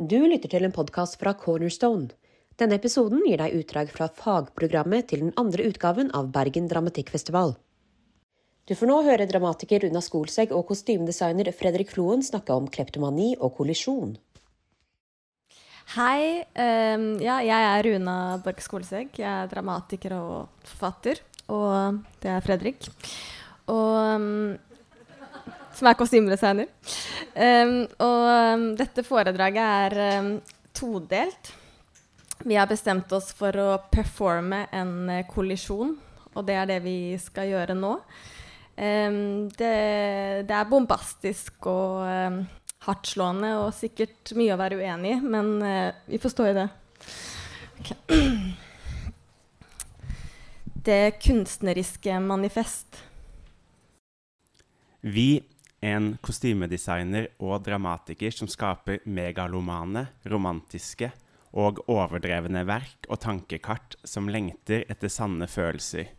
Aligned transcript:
Du 0.00 0.16
lytter 0.24 0.48
til 0.48 0.64
en 0.64 0.72
podkast 0.72 1.18
fra 1.20 1.34
Cornerstone. 1.36 2.06
Denne 2.56 2.78
episoden 2.80 3.20
gir 3.26 3.36
deg 3.36 3.52
utdrag 3.58 3.90
fra 3.92 4.06
fagprogrammet 4.08 5.10
til 5.10 5.26
den 5.26 5.34
andre 5.36 5.66
utgaven 5.68 6.08
av 6.16 6.30
Bergen 6.32 6.70
Dramatikkfestival. 6.70 7.52
Du 8.64 8.72
får 8.72 8.88
nå 8.88 8.96
høre 9.04 9.26
dramatiker 9.28 9.84
Runa 9.84 10.00
Skolsegg 10.00 10.54
og 10.56 10.64
kostymedesigner 10.70 11.50
Fredrik 11.52 11.92
Floen 11.92 12.24
snakke 12.24 12.56
om 12.56 12.70
kleptomani 12.72 13.34
og 13.36 13.52
kollisjon. 13.58 14.16
Hei. 15.98 16.48
Um, 16.56 17.20
ja, 17.20 17.36
jeg 17.44 17.68
er 17.74 17.90
Runa 17.90 18.16
Borch 18.40 18.64
Skolsegg. 18.64 19.12
Jeg 19.20 19.28
er 19.28 19.52
dramatiker 19.52 20.16
og 20.16 20.64
forfatter. 20.64 21.20
Og 21.52 22.00
det 22.24 22.32
er 22.38 22.48
Fredrik. 22.48 22.88
Og 23.68 24.16
um, 24.16 24.56
som 25.80 25.88
er 25.88 25.96
kostymedesigner. 25.98 26.68
Um, 27.32 27.74
og 28.04 28.26
um, 28.28 28.66
dette 28.78 29.04
foredraget 29.06 29.96
er 29.96 30.20
um, 30.20 30.34
todelt. 30.76 31.54
Vi 32.44 32.56
har 32.56 32.68
bestemt 32.68 33.10
oss 33.16 33.32
for 33.36 33.56
å 33.60 33.70
performe 33.92 34.66
en 34.76 34.94
uh, 35.08 35.24
kollisjon, 35.28 35.96
og 36.34 36.46
det 36.48 36.58
er 36.60 36.70
det 36.70 36.80
vi 36.84 36.98
skal 37.20 37.50
gjøre 37.54 37.78
nå. 37.78 37.96
Det, 38.80 39.70
det, 40.48 40.54
er 40.56 40.68
bombastisk 40.70 41.66
og 41.68 42.06
hardtslående 42.86 43.50
og 43.60 43.74
sikkert 43.76 44.30
mye 44.38 44.54
å 44.54 44.60
være 44.60 44.78
uenig 44.80 45.18
i, 45.18 45.20
men 45.20 45.50
uh, 45.60 45.90
vi 46.08 46.20
får 46.22 46.32
stå 46.32 46.46
i 46.48 46.56
det. 46.56 46.66
Okay. 47.82 48.20
Det 50.80 51.18
kunstneriske 51.20 52.14
manifest. 52.24 53.02
Vi 55.04 55.42
en 55.80 56.12
kostymedesigner 56.20 57.30
og 57.40 57.62
dramatiker 57.64 58.34
som 58.34 58.48
skaper 58.50 59.00
megalomane, 59.08 60.06
romantiske 60.28 61.10
og 61.56 61.82
overdrevne 61.90 62.62
verk 62.68 63.08
og 63.08 63.20
tankekart 63.24 63.96
som 64.04 64.28
lengter 64.30 64.84
etter 64.88 65.10
sanne 65.10 65.48
følelser. 65.50 66.12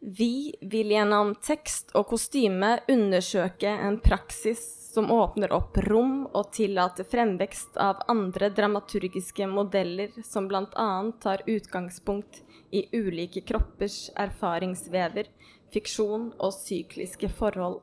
Vi 0.00 0.54
vil 0.62 0.92
gjennom 0.94 1.32
tekst 1.42 1.90
og 1.98 2.06
kostyme 2.12 2.76
undersøke 2.86 3.70
en 3.72 3.98
praksis 3.98 4.60
som 4.92 5.10
åpner 5.10 5.50
opp 5.52 5.80
rom 5.88 6.20
og 6.28 6.52
tillater 6.54 7.08
fremvekst 7.08 7.76
av 7.82 8.04
andre 8.12 8.52
dramaturgiske 8.54 9.48
modeller 9.50 10.14
som 10.24 10.46
bl.a. 10.48 10.90
tar 11.22 11.42
utgangspunkt 11.50 12.44
i 12.70 12.84
ulike 12.92 13.42
kroppers 13.48 14.08
erfaringsvever, 14.14 15.26
fiksjon 15.74 16.30
og 16.38 16.54
sykliske 16.54 17.32
forhold. 17.34 17.82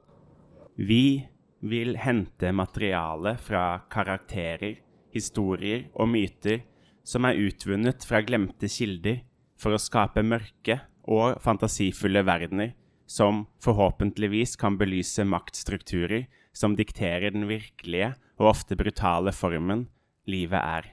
Vi 0.75 1.27
vil 1.63 1.95
hente 1.97 2.51
materiale 2.51 3.37
fra 3.39 3.79
karakterer, 3.89 4.75
historier 5.15 5.85
og 5.95 6.09
myter 6.11 6.65
som 7.07 7.25
er 7.29 7.39
utvunnet 7.39 8.03
fra 8.03 8.19
glemte 8.25 8.67
kilder, 8.67 9.21
for 9.55 9.71
å 9.71 9.79
skape 9.79 10.19
mørke 10.25 10.81
og 11.07 11.39
fantasifulle 11.43 12.25
verdener 12.27 12.73
som 13.07 13.45
forhåpentligvis 13.63 14.57
kan 14.59 14.75
belyse 14.77 15.23
maktstrukturer 15.23 16.25
som 16.55 16.75
dikterer 16.75 17.31
den 17.31 17.47
virkelige 17.47 18.11
og 18.39 18.51
ofte 18.51 18.75
brutale 18.75 19.31
formen 19.35 19.87
livet 20.27 20.59
er. 20.59 20.91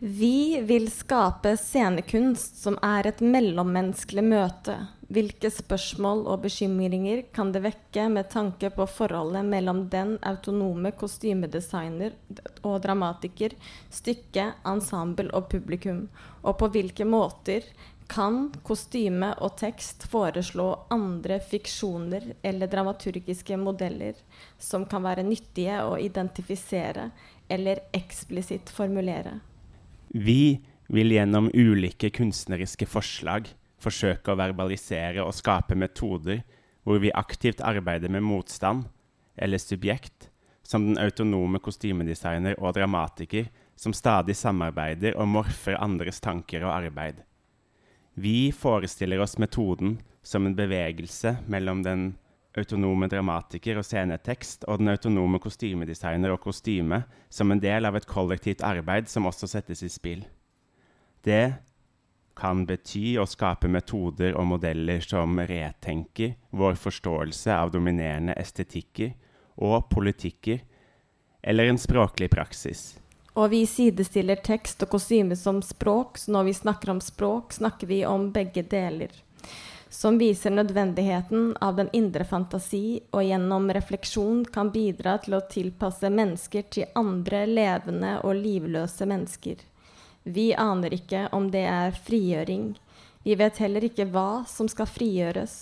Vi 0.00 0.60
vil 0.64 0.86
skape 0.92 1.56
scenekunst 1.60 2.62
som 2.62 2.78
er 2.84 3.10
et 3.10 3.20
mellommenneskelig 3.20 4.24
møte. 4.24 4.76
Hvilke 5.10 5.48
spørsmål 5.50 6.20
og 6.30 6.44
bekymringer 6.44 7.24
kan 7.34 7.48
det 7.50 7.64
vekke 7.64 8.04
med 8.14 8.28
tanke 8.30 8.68
på 8.70 8.84
forholdet 8.86 9.42
mellom 9.42 9.88
den 9.90 10.12
autonome 10.22 10.92
kostymedesigner 10.94 12.14
og 12.62 12.76
dramatiker, 12.84 13.56
stykke, 13.90 14.52
ensemble 14.70 15.32
og 15.34 15.48
publikum? 15.50 16.04
Og 16.46 16.60
på 16.62 16.70
hvilke 16.76 17.08
måter 17.10 17.66
kan 18.10 18.52
kostyme 18.66 19.32
og 19.42 19.56
tekst 19.58 20.06
foreslå 20.10 20.68
andre 20.94 21.40
fiksjoner 21.42 22.32
eller 22.46 22.70
dramaturgiske 22.70 23.58
modeller 23.58 24.14
som 24.62 24.86
kan 24.86 25.02
være 25.02 25.26
nyttige 25.26 25.82
å 25.90 25.96
identifisere 25.98 27.10
eller 27.50 27.82
eksplisitt 27.98 28.70
formulere? 28.70 29.40
Vi 30.14 30.60
vil 30.90 31.18
gjennom 31.18 31.50
ulike 31.50 32.10
kunstneriske 32.14 32.86
forslag 32.90 33.50
forsøke 33.80 34.32
å 34.32 34.38
verbalisere 34.38 35.24
og 35.24 35.34
skape 35.36 35.78
metoder 35.78 36.42
hvor 36.84 37.00
vi 37.02 37.12
aktivt 37.12 37.62
arbeider 37.64 38.12
med 38.12 38.24
motstand, 38.24 38.86
eller 39.36 39.60
subjekt, 39.60 40.30
som 40.62 40.86
den 40.86 41.00
autonome 41.02 41.60
kostymedesigner 41.62 42.58
og 42.60 42.76
dramatiker 42.76 43.48
som 43.80 43.94
stadig 43.96 44.36
samarbeider 44.38 45.16
og 45.18 45.28
morfer 45.32 45.78
andres 45.80 46.20
tanker 46.22 46.64
og 46.66 46.74
arbeid. 46.76 47.22
Vi 48.14 48.52
forestiller 48.52 49.22
oss 49.22 49.38
metoden 49.40 49.98
som 50.22 50.46
en 50.46 50.56
bevegelse 50.56 51.38
mellom 51.48 51.82
den 51.82 52.10
autonome 52.58 53.08
dramatiker 53.10 53.78
og 53.78 53.86
scenetekst 53.86 54.66
og 54.68 54.80
den 54.80 54.92
autonome 54.92 55.40
kostymedesigner 55.42 56.34
og 56.34 56.42
kostyme 56.44 57.04
som 57.32 57.52
en 57.52 57.62
del 57.62 57.86
av 57.86 57.96
et 57.96 58.08
kollektivt 58.10 58.64
arbeid 58.66 59.08
som 59.08 59.28
også 59.30 59.48
settes 59.50 59.84
i 59.86 59.90
spill. 59.92 60.24
Det 61.24 61.54
kan 62.36 62.64
bety 62.66 63.16
å 63.20 63.26
skape 63.28 63.68
metoder 63.68 64.36
og 64.38 64.48
modeller 64.54 65.02
som 65.04 65.38
retenker 65.38 66.34
vår 66.50 66.78
forståelse 66.80 67.54
av 67.54 67.72
dominerende 67.74 68.36
estetikker 68.40 69.12
og 69.60 69.90
politikker, 69.92 70.60
eller 71.42 71.70
en 71.70 71.80
språklig 71.80 72.30
praksis. 72.32 72.98
Og 73.34 73.50
vi 73.52 73.64
sidestiller 73.68 74.40
tekst 74.44 74.82
og 74.84 74.90
kostyme 74.96 75.36
som 75.36 75.60
språk, 75.62 76.18
så 76.18 76.32
når 76.34 76.48
vi 76.50 76.60
snakker 76.60 76.94
om 76.94 77.02
språk, 77.04 77.52
snakker 77.56 77.90
vi 77.90 78.04
om 78.08 78.30
begge 78.34 78.64
deler 78.66 79.12
som 79.90 80.18
viser 80.18 80.50
nødvendigheten 80.50 81.56
av 81.60 81.76
den 81.76 81.88
indre 81.92 82.24
fantasi, 82.24 83.00
og 83.10 83.24
gjennom 83.24 83.70
refleksjon 83.74 84.44
kan 84.54 84.70
bidra 84.70 85.16
til 85.18 85.34
å 85.34 85.42
tilpasse 85.50 86.10
mennesker 86.14 86.68
til 86.70 86.92
andre 86.94 87.42
levende 87.50 88.14
og 88.22 88.38
livløse 88.38 89.06
mennesker. 89.10 89.58
Vi 90.24 90.50
aner 90.54 90.94
ikke 90.94 91.26
om 91.32 91.48
det 91.52 91.64
er 91.68 91.96
frigjøring. 91.96 92.74
Vi 93.24 93.36
vet 93.36 93.60
heller 93.60 93.84
ikke 93.84 94.08
hva 94.12 94.42
som 94.48 94.68
skal 94.68 94.88
frigjøres. 94.88 95.54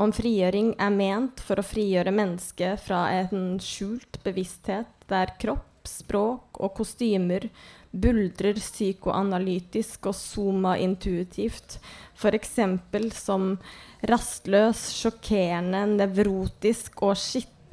Om 0.00 0.10
frigjøring 0.12 0.74
er 0.82 0.90
ment 0.90 1.40
for 1.44 1.60
å 1.60 1.66
frigjøre 1.66 2.12
mennesket 2.14 2.82
fra 2.82 3.06
en 3.20 3.60
skjult 3.62 4.18
bevissthet 4.24 5.06
der 5.10 5.34
kropp, 5.40 5.86
språk 5.86 6.58
og 6.64 6.72
kostymer 6.78 7.46
buldrer 7.94 8.56
psykoanalytisk 8.58 10.08
og 10.10 10.16
soma-intuitivt, 10.18 11.78
f.eks. 12.18 12.56
som 13.14 13.52
rastløs, 14.10 14.88
sjokkerende, 14.96 15.84
nevrotisk 16.00 17.04
og 17.06 17.14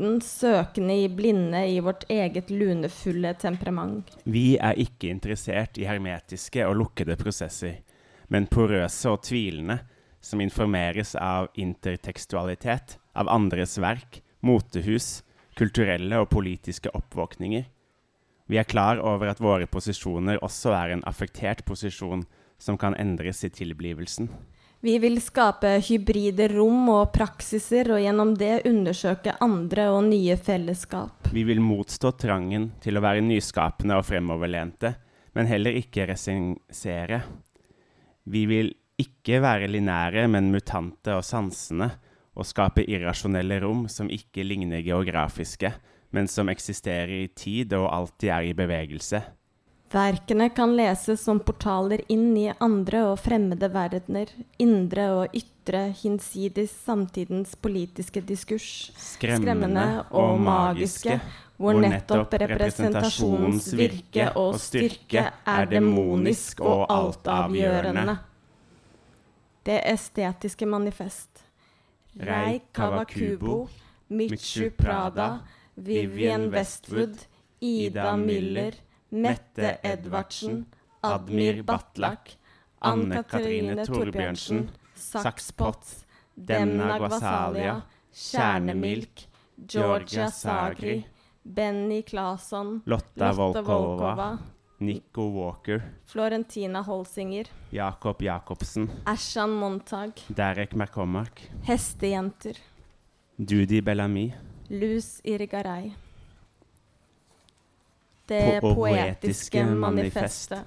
skitten, 0.02 0.22
søkende 0.22 0.94
i 0.94 1.10
blinde 1.10 1.68
i 1.68 1.80
vårt 1.80 2.04
eget 2.10 2.50
lunefulle 2.50 3.34
temperament. 3.34 4.18
Vi 4.24 4.58
er 4.58 4.74
ikke 4.78 5.10
interessert 5.10 5.78
i 5.78 5.86
hermetiske 5.86 6.66
og 6.66 6.76
lukkede 6.76 7.16
prosesser, 7.16 7.82
men 8.30 8.48
porøse 8.48 9.10
og 9.10 9.24
tvilende, 9.24 9.80
som 10.22 10.42
informeres 10.42 11.16
av 11.16 11.50
intertekstualitet, 11.56 13.00
av 13.16 13.28
andres 13.30 13.78
verk, 13.78 14.22
motehus, 14.42 15.24
kulturelle 15.58 16.20
og 16.20 16.30
politiske 16.30 16.90
oppvåkninger. 16.94 17.66
Vi 18.48 18.58
er 18.58 18.64
klar 18.64 19.00
over 19.00 19.30
at 19.32 19.42
våre 19.42 19.68
posisjoner 19.68 20.42
også 20.42 20.74
er 20.74 20.94
en 20.94 21.04
affektert 21.06 21.64
posisjon 21.66 22.26
som 22.60 22.78
kan 22.78 22.96
endres 22.96 23.44
i 23.44 23.50
tilblivelsen. 23.50 24.30
Vi 24.82 24.96
vil 24.98 25.20
skape 25.22 25.76
hybride 25.86 26.48
rom 26.56 26.88
og 26.90 27.12
praksiser, 27.14 27.92
og 27.94 28.00
gjennom 28.02 28.32
det 28.34 28.64
undersøke 28.66 29.36
andre 29.46 29.92
og 29.94 30.08
nye 30.08 30.34
fellesskap. 30.42 31.30
Vi 31.30 31.44
vil 31.46 31.62
motstå 31.62 32.16
trangen 32.18 32.72
til 32.82 32.98
å 32.98 33.04
være 33.06 33.22
nyskapende 33.22 34.00
og 34.00 34.08
fremoverlente, 34.08 34.96
men 35.38 35.50
heller 35.52 35.78
ikke 35.78 36.08
resignere. 36.10 37.22
Vi 38.26 38.42
vil 38.50 38.72
ikke 39.02 39.38
være 39.46 39.70
linære, 39.70 40.26
men 40.34 40.50
mutante 40.50 41.14
og 41.14 41.28
sansende, 41.30 41.92
og 42.34 42.48
skape 42.50 42.82
irrasjonelle 42.90 43.60
rom 43.62 43.86
som 43.92 44.10
ikke 44.10 44.48
ligner 44.48 44.82
geografiske, 44.82 45.76
men 46.10 46.26
som 46.26 46.50
eksisterer 46.50 47.20
i 47.22 47.30
tid 47.38 47.78
og 47.78 47.86
alltid 47.94 48.34
er 48.34 48.50
i 48.50 48.58
bevegelse. 48.58 49.22
Verkene 49.92 50.50
kan 50.50 50.72
leses 50.76 51.24
som 51.24 51.40
portaler 51.44 52.00
inn 52.08 52.30
i 52.40 52.46
andre 52.64 53.02
og 53.10 53.18
fremmede 53.20 53.68
verdener, 53.74 54.30
indre 54.62 55.08
og 55.12 55.34
ytre, 55.36 55.90
hinsides 56.00 56.72
samtidens 56.86 57.58
politiske 57.60 58.22
diskurs, 58.24 58.92
skremmende, 58.96 59.42
skremmende 59.44 59.88
og 60.16 60.40
magiske, 60.40 61.18
hvor 61.60 61.76
nettopp 61.84 62.38
representasjonens 62.40 63.68
virke 63.76 64.30
og 64.40 64.56
styrke 64.64 65.26
er 65.28 65.68
demonisk 65.74 66.64
og 66.64 66.86
altavgjørende. 66.88 68.16
Det 69.68 69.82
estetiske 69.92 70.66
manifest. 70.66 71.44
Rei 72.16 72.62
Kawakubo, 72.74 73.66
Michu 74.08 74.70
Prada, 74.78 75.42
Vivian 75.76 76.48
Westwood, 76.56 77.28
Ida 77.60 78.16
Miller, 78.16 78.80
Mette 79.12 79.80
Edvardsen, 79.84 80.66
Admir 81.04 81.64
Batlak, 81.64 82.38
Anne 82.80 83.24
Katrine 83.24 83.84
Torbjørnsen, 83.86 84.70
Saks 84.96 85.52
Potts, 85.52 86.06
Demna 86.36 86.98
Gwasalia, 86.98 87.82
Kjernemilk, 88.14 89.26
Georgia 89.68 90.30
Sagri, 90.32 91.06
Benny 91.44 92.04
Claesson, 92.04 92.82
Lotta 92.86 93.32
Volkova, 93.34 93.74
Volkova, 93.74 94.38
Nico 94.80 95.28
Walker, 95.30 95.82
Florentina 96.06 96.82
Holsinger, 96.82 97.50
Jakob 97.72 98.22
Jacobsen, 98.22 98.90
Ashan 99.06 99.50
Montag, 99.50 100.12
Derek 100.30 100.74
McCormack, 100.74 101.50
Hestejenter, 101.68 102.56
Dudi 103.38 103.82
Bellamy, 103.82 104.34
Luz 104.70 105.20
Irigaray. 105.24 105.92
Det 108.32 108.62
Po- 108.64 108.74
poetiske 108.76 109.66
manifestet. 109.66 110.64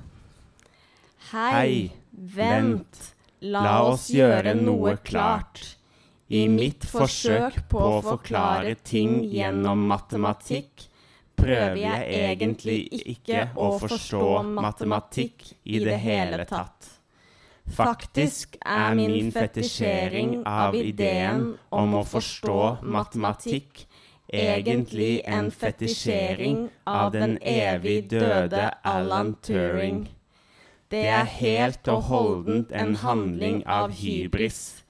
Hei, 1.32 1.92
vent, 2.12 3.14
la 3.40 3.78
oss 3.88 4.10
gjøre 4.12 4.52
noe 4.58 4.96
klart. 5.00 5.62
I 6.28 6.42
mitt 6.48 6.84
forsøk 6.88 7.62
på 7.72 7.80
å 7.80 8.02
forklare 8.04 8.74
ting 8.84 9.22
gjennom 9.32 9.86
matematikk, 9.88 10.88
prøver 11.36 11.80
jeg 11.80 12.20
egentlig 12.20 12.78
ikke 13.14 13.46
å 13.56 13.70
forstå 13.80 14.28
matematikk 14.60 15.48
i 15.64 15.80
det 15.84 15.96
hele 16.04 16.44
tatt. 16.48 16.90
Faktisk 17.64 18.58
er 18.60 18.94
min 18.94 19.32
fetisjering 19.32 20.42
av 20.46 20.76
ideen 20.76 21.54
om 21.72 21.96
å 21.96 22.04
forstå 22.04 22.58
matematikk 22.84 23.86
egentlig 24.32 25.22
en 25.24 25.50
fetisjering 25.50 26.68
av 26.84 27.12
den 27.12 27.38
evig 27.42 28.10
døde 28.10 28.70
Alan 28.82 29.34
Turing. 29.42 30.08
Det 30.88 31.06
er 31.10 31.28
helt 31.40 31.88
og 31.88 32.02
holdent 32.08 32.72
en 32.72 32.94
handling 33.02 33.62
av 33.66 33.92
hybris. 33.98 34.84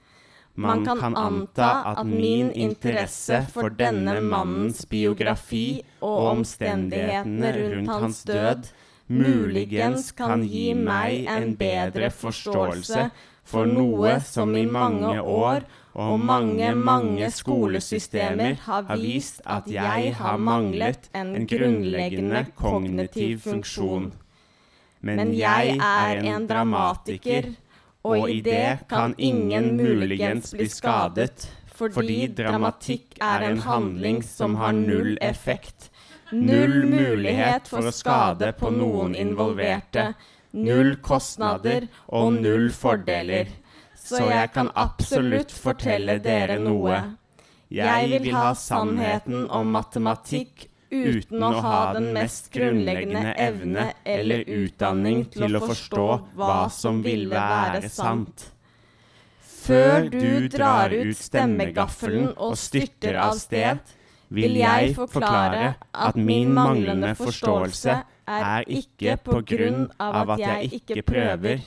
Man 0.55 0.85
kan 0.85 1.17
anta 1.19 1.69
at 1.91 2.05
min 2.07 2.51
interesse 2.51 3.41
for 3.51 3.73
denne 3.75 4.21
mannens 4.23 4.85
biografi 4.87 5.83
og 5.99 6.29
omstendighetene 6.31 7.51
rundt 7.57 7.91
hans 7.91 8.23
død 8.23 8.69
muligens 9.07 10.11
kan 10.17 10.45
gi 10.47 10.73
meg 10.73 11.27
en 11.29 11.55
bedre 11.59 12.09
forståelse 12.09 13.09
for 13.45 13.69
noe 13.69 14.15
som 14.25 14.55
i 14.57 14.65
mange 14.65 15.19
år 15.21 15.67
og 15.95 16.19
mange, 16.19 16.73
mange 16.75 17.29
skolesystemer 17.31 18.57
har 18.65 18.89
vist 18.99 19.39
at 19.47 19.67
jeg 19.71 20.11
har 20.17 20.37
manglet 20.37 21.07
en 21.15 21.47
grunnleggende 21.47 22.41
kognitiv 22.59 23.39
funksjon. 23.45 24.09
Men 25.05 25.31
jeg 25.37 25.77
er 25.79 26.19
en 26.33 26.47
dramatiker, 26.49 27.53
og 28.03 28.29
i 28.29 28.41
det 28.43 28.87
kan 28.91 29.15
ingen 29.17 29.75
muligens 29.77 30.51
bli 30.53 30.67
skadet, 30.69 31.47
fordi 31.75 32.27
dramatikk 32.27 33.15
er 33.23 33.47
en 33.49 33.63
handling 33.63 34.21
som 34.23 34.59
har 34.59 34.75
null 34.75 35.15
effekt. 35.21 35.91
Null 36.33 36.83
mulighet 36.89 37.69
for 37.71 37.87
å 37.87 37.93
skade 37.95 38.51
på 38.59 38.71
noen 38.73 39.15
involverte. 39.15 40.11
Null 40.55 40.97
kostnader 41.03 41.87
og 42.07 42.41
null 42.41 42.71
fordeler. 42.75 43.51
Så 44.05 44.21
jeg 44.29 44.51
kan 44.53 44.69
absolutt 44.77 45.53
fortelle 45.53 46.19
dere 46.21 46.59
noe. 46.61 47.01
Jeg 47.73 48.09
vil 48.21 48.31
ha 48.35 48.51
sannheten 48.53 49.47
om 49.49 49.71
matematikk 49.73 50.67
uten 50.93 51.43
å 51.43 51.51
ha 51.65 51.79
den 51.95 52.11
mest 52.13 52.51
grunnleggende 52.53 53.33
evne 53.41 53.87
eller 54.05 54.45
utdanning 54.45 55.25
til 55.33 55.57
å 55.57 55.63
forstå 55.65 56.05
hva 56.37 56.59
som 56.71 57.01
ville 57.05 57.33
være 57.33 57.89
sant. 57.89 58.51
Før 59.65 60.05
du 60.13 60.47
drar 60.53 60.93
ut 60.93 61.17
stemmegaffelen 61.17 62.35
og 62.37 62.53
styrter 62.61 63.17
av 63.17 63.33
sted, 63.41 63.81
vil 64.35 64.59
jeg 64.59 64.93
forklare 64.97 65.71
at 66.05 66.17
min 66.17 66.53
manglende 66.53 67.15
forståelse 67.17 67.95
er 68.29 68.69
ikke 68.69 69.17
på 69.25 69.41
grunn 69.53 69.87
av 70.01 70.35
at 70.35 70.43
jeg 70.43 70.81
ikke 70.81 71.01
prøver, 71.05 71.65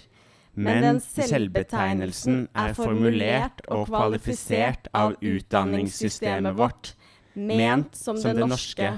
men 0.59 0.83
den 0.83 1.01
selvbetegnelsen 1.03 2.47
er 2.59 2.73
formulert 2.75 3.63
og 3.71 3.87
kvalifisert 3.91 4.89
av 4.97 5.15
utdanningssystemet 5.23 6.57
vårt, 6.59 6.95
ment 7.35 7.95
som 7.97 8.19
det 8.19 8.35
norske. 8.43 8.97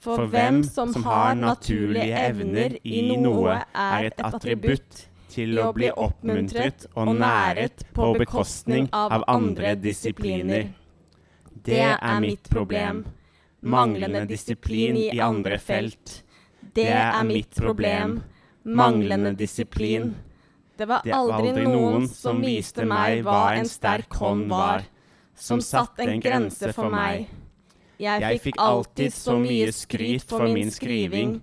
For 0.00 0.28
hvem 0.32 0.62
som 0.64 0.92
har 1.04 1.34
naturlige 1.36 2.20
evner 2.30 2.76
i 2.84 3.16
noe, 3.20 3.58
er 3.76 4.10
et 4.10 4.20
attributt 4.24 5.06
til 5.30 5.60
å 5.60 5.70
bli 5.76 5.90
oppmuntret 5.92 6.86
og 6.98 7.12
næret 7.20 7.84
på 7.96 8.12
bekostning 8.18 8.88
av 8.96 9.24
andre 9.30 9.74
disipliner. 9.78 10.70
Det 11.52 11.84
er 11.92 12.20
mitt 12.24 12.48
problem. 12.50 13.04
Manglende 13.60 14.24
disiplin 14.28 14.96
i 14.96 15.20
andre 15.20 15.60
felt. 15.60 16.22
Det 16.74 16.88
er 16.88 17.22
mitt 17.28 17.56
problem. 17.56 18.22
Manglende 18.64 19.34
disiplin. 19.36 20.14
Det 20.80 20.88
var 20.88 21.02
aldri 21.04 21.66
noen 21.66 22.06
som 22.08 22.40
viste 22.40 22.86
meg 22.88 23.20
hva 23.26 23.42
en 23.58 23.68
sterk 23.68 24.16
hånd 24.16 24.48
var, 24.48 24.86
som 25.36 25.60
satte 25.60 26.06
en 26.08 26.22
grense 26.24 26.72
for 26.72 26.88
meg. 26.92 27.28
Jeg 28.00 28.40
fikk 28.40 28.56
alltid 28.56 29.12
så 29.12 29.36
mye 29.40 29.72
skryt 29.76 30.24
for 30.32 30.48
min 30.48 30.72
skriving. 30.72 31.40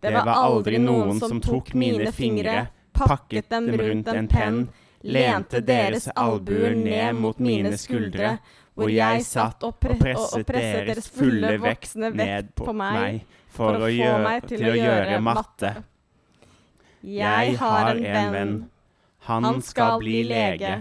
Det 0.00 0.12
var 0.14 0.30
aldri 0.40 0.78
noen 0.80 1.20
som 1.20 1.40
tok 1.42 1.74
mine 1.74 2.12
fingre, 2.16 2.68
pakket 2.96 3.50
dem 3.50 3.68
rundt 3.76 4.08
en 4.08 4.28
penn, 4.30 4.62
lente 5.02 5.60
deres 5.60 6.08
albuer 6.16 6.74
ned 6.78 7.18
mot 7.18 7.38
mine 7.38 7.74
skuldre, 7.78 8.38
hvor 8.78 8.88
jeg 8.94 9.24
satt 9.26 9.64
og, 9.66 9.76
pre 9.82 10.14
og 10.14 10.46
presset 10.46 10.86
deres 10.86 11.10
fulle 11.10 11.56
voksne 11.60 12.12
ned 12.14 12.52
på 12.56 12.72
meg 12.72 13.24
for 13.50 13.74
å 13.74 13.90
få 13.90 14.10
meg 14.22 14.48
til 14.48 14.64
å 14.70 14.74
gjøre 14.78 15.20
matte. 15.28 15.72
Jeg 17.02 17.56
har 17.58 17.94
en 17.94 18.32
venn. 18.34 18.58
Han 19.28 19.60
skal 19.62 19.98
bli 20.00 20.22
lege. 20.24 20.78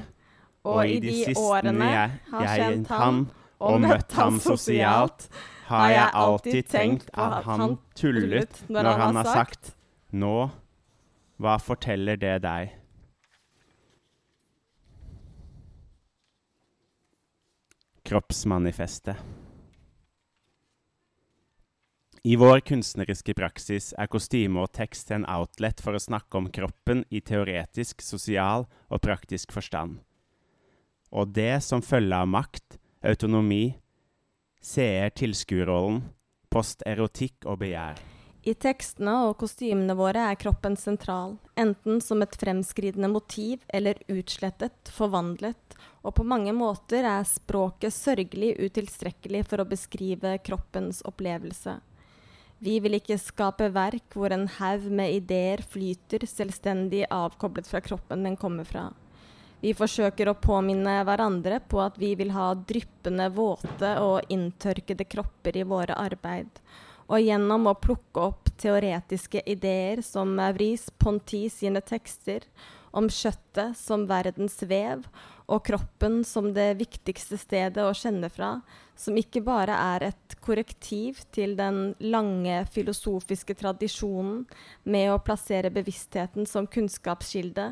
Og 0.67 0.81
i 0.87 0.99
de 1.03 1.33
årene 1.39 1.91
jeg 1.91 2.19
har 2.31 2.47
kjent 2.59 2.89
han 2.91 3.21
og 3.63 3.81
møtt 3.83 4.13
ham 4.17 4.39
sosialt, 4.43 5.27
har 5.67 5.89
jeg 5.91 6.09
alltid 6.15 6.69
tenkt 6.71 7.09
at 7.13 7.43
han 7.47 7.77
tullet 7.97 8.61
når 8.71 8.91
han 9.01 9.19
har 9.19 9.31
sagt 9.35 9.73
Nå, 10.15 10.47
hva 11.43 11.57
forteller 11.59 12.15
det 12.19 12.37
deg? 12.45 12.71
Kroppsmanifestet. 18.07 19.19
I 22.27 22.35
vår 22.35 22.59
kunstneriske 22.59 23.31
praksis 23.39 23.93
er 23.95 24.09
kostyme 24.11 24.59
og 24.59 24.73
tekst 24.75 25.13
en 25.15 25.23
outlet 25.31 25.79
for 25.79 25.95
å 25.95 26.01
snakke 26.01 26.35
om 26.35 26.49
kroppen 26.51 27.05
i 27.07 27.21
teoretisk, 27.23 28.03
sosial 28.03 28.65
og 28.91 28.99
praktisk 29.05 29.55
forstand. 29.55 30.01
Og 31.15 31.31
det 31.37 31.61
som 31.63 31.79
følge 31.79 32.19
av 32.19 32.27
makt, 32.27 32.75
autonomi, 32.99 33.77
seer-tilskuerrollen, 34.59 36.01
posterotikk 36.51 37.47
og 37.47 37.61
begjær. 37.63 38.03
I 38.43 38.59
tekstene 38.59 39.15
og 39.29 39.37
kostymene 39.39 39.95
våre 39.95 40.27
er 40.27 40.43
kroppen 40.43 40.75
sentral, 40.75 41.39
enten 41.55 42.03
som 42.03 42.27
et 42.27 42.35
fremskridende 42.43 43.07
motiv 43.07 43.63
eller 43.71 44.03
utslettet, 44.11 44.91
forvandlet, 44.99 45.79
og 46.03 46.19
på 46.19 46.27
mange 46.27 46.51
måter 46.51 47.07
er 47.07 47.23
språket 47.37 47.95
sørgelig 47.95 48.57
utilstrekkelig 48.59 49.47
for 49.47 49.63
å 49.63 49.71
beskrive 49.77 50.41
kroppens 50.43 51.05
opplevelse. 51.07 51.79
Vi 52.59 52.79
vil 52.81 52.97
ikke 52.97 53.19
skape 53.21 53.67
verk 53.69 54.15
hvor 54.17 54.33
en 54.33 54.47
haug 54.57 54.87
med 54.89 55.13
ideer 55.19 55.61
flyter 55.61 56.25
selvstendig 56.25 57.03
avkoblet 57.13 57.69
fra 57.69 57.81
kroppen 57.85 58.25
den 58.25 58.37
kommer 58.39 58.65
fra. 58.65 58.87
Vi 59.61 59.73
forsøker 59.77 60.29
å 60.29 60.37
påminne 60.37 60.99
hverandre 61.05 61.59
på 61.69 61.81
at 61.81 61.97
vi 62.01 62.11
vil 62.17 62.33
ha 62.33 62.51
dryppende, 62.57 63.29
våte 63.33 63.95
og 64.01 64.29
inntørkede 64.33 65.05
kropper 65.09 65.57
i 65.57 65.65
våre 65.65 65.97
arbeid. 65.97 66.49
Og 67.07 67.23
gjennom 67.23 67.69
å 67.69 67.77
plukke 67.77 68.25
opp 68.29 68.51
teoretiske 68.59 69.41
ideer 69.49 70.01
som 70.05 70.33
Maurice 70.37 70.93
Ponti 70.97 71.45
sine 71.53 71.81
tekster, 71.81 72.43
om 72.91 73.09
kjøttet 73.09 73.77
som 73.77 74.05
verdens 74.09 74.59
vev 74.65 75.05
og 75.47 75.63
kroppen 75.63 76.23
som 76.27 76.49
det 76.55 76.73
viktigste 76.81 77.37
stedet 77.39 77.83
å 77.83 77.95
kjenne 77.95 78.27
fra, 78.31 78.57
som 78.99 79.15
ikke 79.15 79.43
bare 79.45 79.75
er 79.95 80.09
et 80.09 80.35
korrektiv 80.43 81.21
til 81.35 81.55
den 81.59 81.93
lange 82.03 82.59
filosofiske 82.73 83.55
tradisjonen 83.59 84.43
med 84.83 85.13
å 85.13 85.21
plassere 85.23 85.71
bevisstheten 85.71 86.49
som 86.49 86.67
kunnskapskilde, 86.67 87.71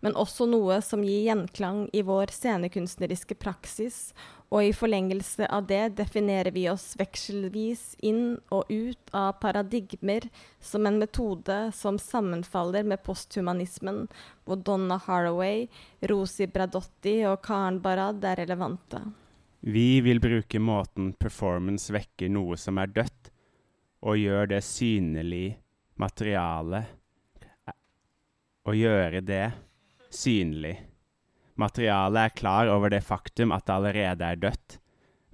men 0.00 0.16
også 0.16 0.46
noe 0.48 0.80
som 0.84 1.04
gir 1.04 1.26
gjenklang 1.26 1.86
i 1.96 2.02
vår 2.06 2.32
scenekunstneriske 2.34 3.36
praksis, 3.40 4.12
og 4.48 4.62
i 4.62 4.72
forlengelse 4.76 5.48
av 5.50 5.66
det 5.66 5.96
definerer 5.98 6.52
vi 6.54 6.68
oss 6.70 6.92
vekselvis 6.98 7.96
inn 8.06 8.36
og 8.54 8.70
ut 8.70 9.10
av 9.16 9.40
paradigmer 9.42 10.28
som 10.62 10.86
en 10.86 11.00
metode 11.02 11.56
som 11.74 11.98
sammenfaller 11.98 12.86
med 12.86 13.02
posthumanismen, 13.02 14.04
hvor 14.46 14.62
Donna 14.62 15.00
Haraway, 15.02 15.66
Rosi 16.06 16.46
Bradotti 16.46 17.18
og 17.26 17.40
Karen 17.46 17.80
Barad 17.82 18.22
er 18.24 18.44
relevante. 18.44 19.02
Vi 19.66 20.00
vil 20.04 20.22
bruke 20.22 20.60
måten 20.62 21.10
performance 21.18 21.90
vekker 21.90 22.30
noe 22.30 22.54
som 22.60 22.78
er 22.78 22.92
dødt, 22.92 23.32
og 24.06 24.20
gjør 24.20 24.52
det 24.52 24.62
synlig 24.62 25.56
materiale 25.98 26.84
Og 28.66 28.74
gjøre 28.74 29.22
det 29.22 29.46
synlig. 30.16 30.78
Materialet 31.56 32.22
er 32.26 32.36
klar 32.36 32.70
over 32.72 32.92
det 32.92 33.04
faktum 33.04 33.52
at 33.56 33.66
det 33.68 33.76
allerede 33.76 34.30
er 34.32 34.40
dødt, 34.40 34.78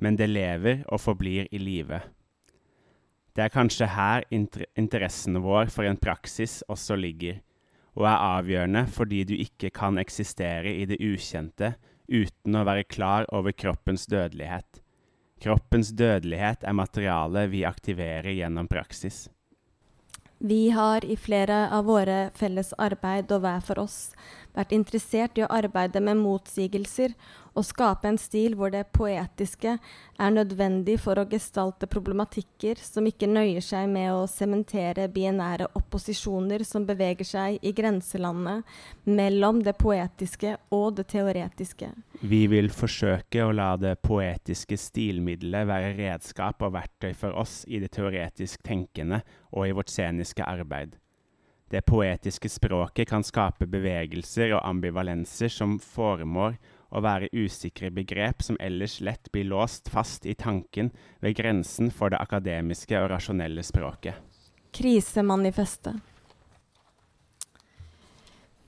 men 0.02 0.18
det 0.18 0.30
lever 0.30 0.84
og 0.88 1.02
forblir 1.02 1.48
i 1.50 1.58
live. 1.62 2.02
Det 3.32 3.46
er 3.46 3.54
kanskje 3.54 3.88
her 3.88 4.26
inter 4.34 4.66
interessen 4.76 5.38
vår 5.42 5.70
for 5.72 5.88
en 5.88 5.96
praksis 5.96 6.60
også 6.68 6.98
ligger, 7.00 7.40
og 7.96 8.06
er 8.08 8.24
avgjørende 8.38 8.84
fordi 8.92 9.22
du 9.28 9.34
ikke 9.36 9.72
kan 9.74 10.00
eksistere 10.00 10.74
i 10.82 10.86
det 10.88 11.00
ukjente 11.00 11.74
uten 12.12 12.56
å 12.58 12.64
være 12.68 12.88
klar 12.88 13.28
over 13.32 13.54
kroppens 13.56 14.04
dødelighet. 14.10 14.82
Kroppens 15.42 15.90
dødelighet 15.96 16.62
er 16.62 16.76
materialet 16.76 17.50
vi 17.50 17.64
aktiverer 17.66 18.30
gjennom 18.36 18.68
praksis. 18.70 19.26
Vi 20.42 20.70
har 20.74 21.04
i 21.04 21.16
flere 21.16 21.68
av 21.70 21.86
våre 21.86 22.32
felles 22.34 22.72
arbeid 22.78 23.30
og 23.30 23.44
hver 23.44 23.60
for 23.62 23.78
oss 23.84 23.98
vært 24.56 24.74
interessert 24.76 25.38
i 25.38 25.44
å 25.46 25.50
arbeide 25.52 26.00
med 26.04 26.20
motsigelser 26.20 27.14
og 27.52 27.66
skape 27.68 28.08
en 28.08 28.18
stil 28.20 28.54
hvor 28.56 28.72
det 28.72 28.86
poetiske 28.96 29.74
er 29.76 30.32
nødvendig 30.32 30.98
for 31.02 31.20
å 31.20 31.26
gestalte 31.28 31.88
problematikker 31.90 32.80
som 32.80 33.06
ikke 33.08 33.28
nøyer 33.28 33.64
seg 33.64 33.90
med 33.92 34.12
å 34.14 34.24
sementere 34.30 35.08
bienære 35.12 35.68
opposisjoner 35.78 36.64
som 36.68 36.86
beveger 36.88 37.28
seg 37.28 37.58
i 37.60 37.74
grenselandet 37.76 38.64
mellom 39.04 39.60
det 39.64 39.76
poetiske 39.80 40.56
og 40.72 40.96
det 41.00 41.08
teoretiske. 41.12 41.90
Vi 42.22 42.42
vil 42.52 42.72
forsøke 42.72 43.44
å 43.44 43.52
la 43.56 43.74
det 43.80 43.98
poetiske 44.04 44.78
stilmiddelet 44.80 45.68
være 45.68 45.94
redskap 45.98 46.64
og 46.64 46.76
verktøy 46.78 47.12
for 47.18 47.36
oss 47.36 47.62
i 47.68 47.82
det 47.82 47.92
teoretisk 47.96 48.64
tenkende 48.64 49.22
og 49.52 49.68
i 49.68 49.76
vårt 49.76 49.92
sceniske 49.92 50.44
arbeid. 50.46 50.96
Det 51.72 51.80
poetiske 51.88 52.48
språket 52.48 53.08
kan 53.08 53.24
skape 53.24 53.64
bevegelser 53.66 54.50
og 54.52 54.60
ambivalenser 54.68 55.48
som 55.48 55.78
formår 55.80 56.58
å 56.92 57.00
være 57.00 57.30
usikre 57.32 57.88
begrep 57.96 58.44
som 58.44 58.58
ellers 58.60 58.98
lett 59.00 59.30
blir 59.32 59.48
låst 59.48 59.88
fast 59.88 60.28
i 60.28 60.34
tanken 60.36 60.90
ved 61.24 61.38
grensen 61.40 61.88
for 61.88 62.12
det 62.12 62.20
akademiske 62.20 63.00
og 63.00 63.08
rasjonelle 63.14 63.64
språket. 63.64 64.20
Krisemanifestet. 64.76 65.96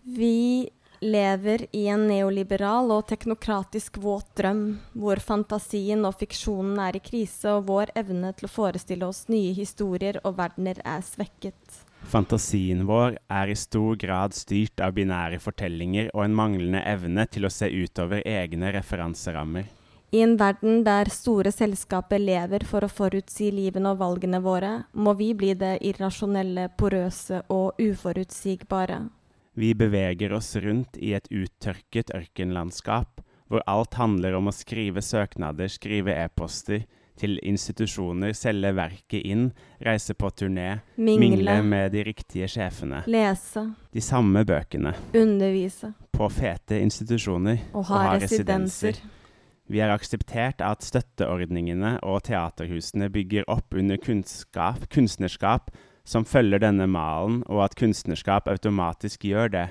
Vi 0.04 0.70
lever 1.04 1.66
i 1.76 1.86
en 1.92 2.08
neoliberal 2.08 2.88
og 2.88 3.04
teknokratisk 3.12 4.00
våt 4.00 4.32
drøm, 4.40 4.66
hvor 4.96 5.20
fantasien 5.20 6.08
og 6.08 6.16
fiksjonen 6.24 6.80
er 6.88 6.96
i 6.96 7.04
krise, 7.04 7.52
og 7.52 7.68
vår 7.68 7.92
evne 8.00 8.32
til 8.32 8.48
å 8.48 8.56
forestille 8.56 9.12
oss 9.12 9.26
nye 9.28 9.52
historier 9.52 10.22
og 10.24 10.38
verdener 10.40 10.80
er 10.88 11.04
svekket. 11.04 11.83
Fantasien 12.10 12.84
vår 12.86 13.16
er 13.32 13.50
i 13.50 13.56
stor 13.58 13.96
grad 13.98 14.34
styrt 14.36 14.80
av 14.84 14.92
binære 14.96 15.40
fortellinger 15.42 16.10
og 16.12 16.26
en 16.26 16.36
manglende 16.36 16.82
evne 16.86 17.24
til 17.26 17.48
å 17.48 17.52
se 17.52 17.70
utover 17.72 18.22
egne 18.28 18.70
referanserammer. 18.76 19.66
I 20.14 20.20
en 20.22 20.36
verden 20.38 20.84
der 20.86 21.08
store 21.10 21.50
selskaper 21.50 22.20
lever 22.22 22.62
for 22.68 22.86
å 22.86 22.92
forutsi 22.92 23.48
livene 23.50 23.90
og 23.90 23.98
valgene 23.98 24.38
våre, 24.44 24.84
må 24.94 25.16
vi 25.18 25.32
bli 25.34 25.56
det 25.58 25.80
irrasjonelle, 25.82 26.68
porøse 26.78 27.40
og 27.50 27.80
uforutsigbare. 27.82 29.00
Vi 29.58 29.72
beveger 29.74 30.36
oss 30.36 30.52
rundt 30.62 30.98
i 31.02 31.16
et 31.18 31.26
uttørket 31.34 32.14
ørkenlandskap, 32.14 33.24
hvor 33.50 33.66
alt 33.70 33.98
handler 33.98 34.38
om 34.38 34.50
å 34.50 34.54
skrive 34.54 35.02
søknader, 35.02 35.66
skrive 35.70 36.14
e-poster, 36.14 36.86
til 37.20 37.38
institusjoner, 37.46 38.34
selge 38.36 38.72
verket 38.74 39.22
inn, 39.24 39.48
reise 39.84 40.16
på 40.18 40.30
turné, 40.34 40.80
mingle. 40.96 41.20
mingle 41.22 41.56
med 41.62 41.92
de 41.94 42.04
riktige 42.06 42.48
sjefene. 42.50 43.04
Lese. 43.06 43.66
De 43.94 44.02
samme 44.02 44.44
bøkene. 44.46 44.94
Undervise. 45.14 45.92
På 46.14 46.28
fete 46.30 46.80
institusjoner. 46.82 47.68
Og 47.72 47.86
ha, 47.86 47.94
og 47.94 48.08
ha 48.08 48.16
residenser. 48.18 48.96
residenser. 48.98 49.20
Vi 49.66 49.80
har 49.80 49.94
akseptert 49.94 50.60
at 50.60 50.84
støtteordningene 50.84 51.96
og 52.04 52.26
teaterhusene 52.26 53.08
bygger 53.12 53.46
opp 53.48 53.72
under 53.72 53.96
kunnskap, 53.96 54.84
kunstnerskap 54.92 55.70
som 56.04 56.26
følger 56.28 56.60
denne 56.60 56.86
malen, 56.90 57.40
og 57.48 57.64
at 57.64 57.76
kunstnerskap 57.80 58.48
automatisk 58.52 59.24
gjør 59.24 59.48
det. 59.54 59.68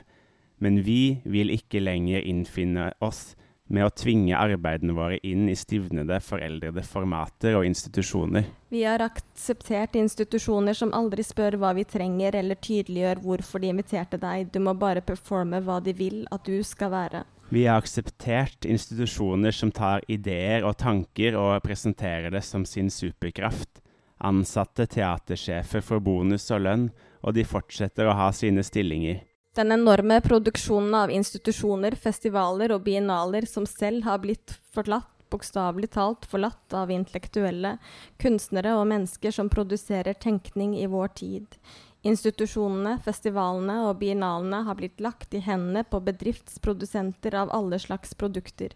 Men 0.58 0.82
vi 0.86 1.22
vil 1.26 1.54
ikke 1.54 1.84
lenger 1.84 2.26
innfinne 2.26 2.90
oss 3.04 3.36
med 3.72 3.86
å 3.86 3.92
tvinge 3.96 4.36
arbeidene 4.38 4.96
våre 4.96 5.18
inn 5.24 5.48
i 5.50 5.56
stivnede, 5.58 6.20
foreldrede 6.24 6.84
formater 6.86 7.58
og 7.58 7.68
institusjoner. 7.68 8.48
Vi 8.74 8.84
har 8.84 9.04
akseptert 9.06 9.96
institusjoner 10.00 10.76
som 10.78 10.94
aldri 10.96 11.24
spør 11.26 11.58
hva 11.62 11.74
vi 11.78 11.86
trenger, 11.88 12.36
eller 12.36 12.60
tydeliggjør 12.60 13.24
hvorfor 13.24 13.64
de 13.64 13.72
inviterte 13.72 14.20
deg. 14.22 14.52
Du 14.54 14.60
må 14.64 14.76
bare 14.78 15.06
performe 15.06 15.62
hva 15.64 15.80
de 15.84 15.96
vil 15.98 16.26
at 16.34 16.44
du 16.46 16.60
skal 16.68 16.92
være. 16.94 17.24
Vi 17.54 17.66
har 17.68 17.82
akseptert 17.82 18.66
institusjoner 18.66 19.54
som 19.54 19.72
tar 19.72 20.02
ideer 20.10 20.66
og 20.66 20.78
tanker 20.82 21.38
og 21.38 21.60
presenterer 21.66 22.34
det 22.34 22.42
som 22.46 22.66
sin 22.66 22.90
superkraft. 22.90 23.84
Ansatte 24.24 24.88
teatersjefer 24.88 25.84
får 25.84 26.02
bonus 26.02 26.48
og 26.56 26.64
lønn, 26.64 26.88
og 27.22 27.36
de 27.36 27.44
fortsetter 27.48 28.08
å 28.08 28.16
ha 28.18 28.32
sine 28.36 28.64
stillinger. 28.66 29.22
Den 29.54 29.72
enorme 29.72 30.22
produksjonen 30.22 30.96
av 30.98 31.12
institusjoner, 31.14 31.94
festivaler 31.94 32.72
og 32.74 32.88
biennaler 32.88 33.46
som 33.46 33.68
selv 33.70 34.02
har 34.08 34.18
blitt 34.24 34.56
forlatt, 34.74 35.12
bokstavelig 35.30 35.92
talt 35.94 36.26
forlatt 36.26 36.74
av 36.74 36.90
intellektuelle, 36.90 37.76
kunstnere 38.18 38.74
og 38.80 38.88
mennesker 38.90 39.36
som 39.36 39.52
produserer 39.54 40.18
tenkning 40.18 40.74
i 40.80 40.88
vår 40.90 41.14
tid. 41.22 41.60
Institusjonene, 42.02 42.96
festivalene 43.06 43.78
og 43.86 44.00
biennalene 44.02 44.64
har 44.66 44.80
blitt 44.82 44.98
lagt 45.06 45.38
i 45.38 45.44
hendene 45.46 45.86
på 45.86 46.02
bedriftsprodusenter 46.02 47.38
av 47.38 47.54
alle 47.54 47.78
slags 47.80 48.18
produkter. 48.18 48.74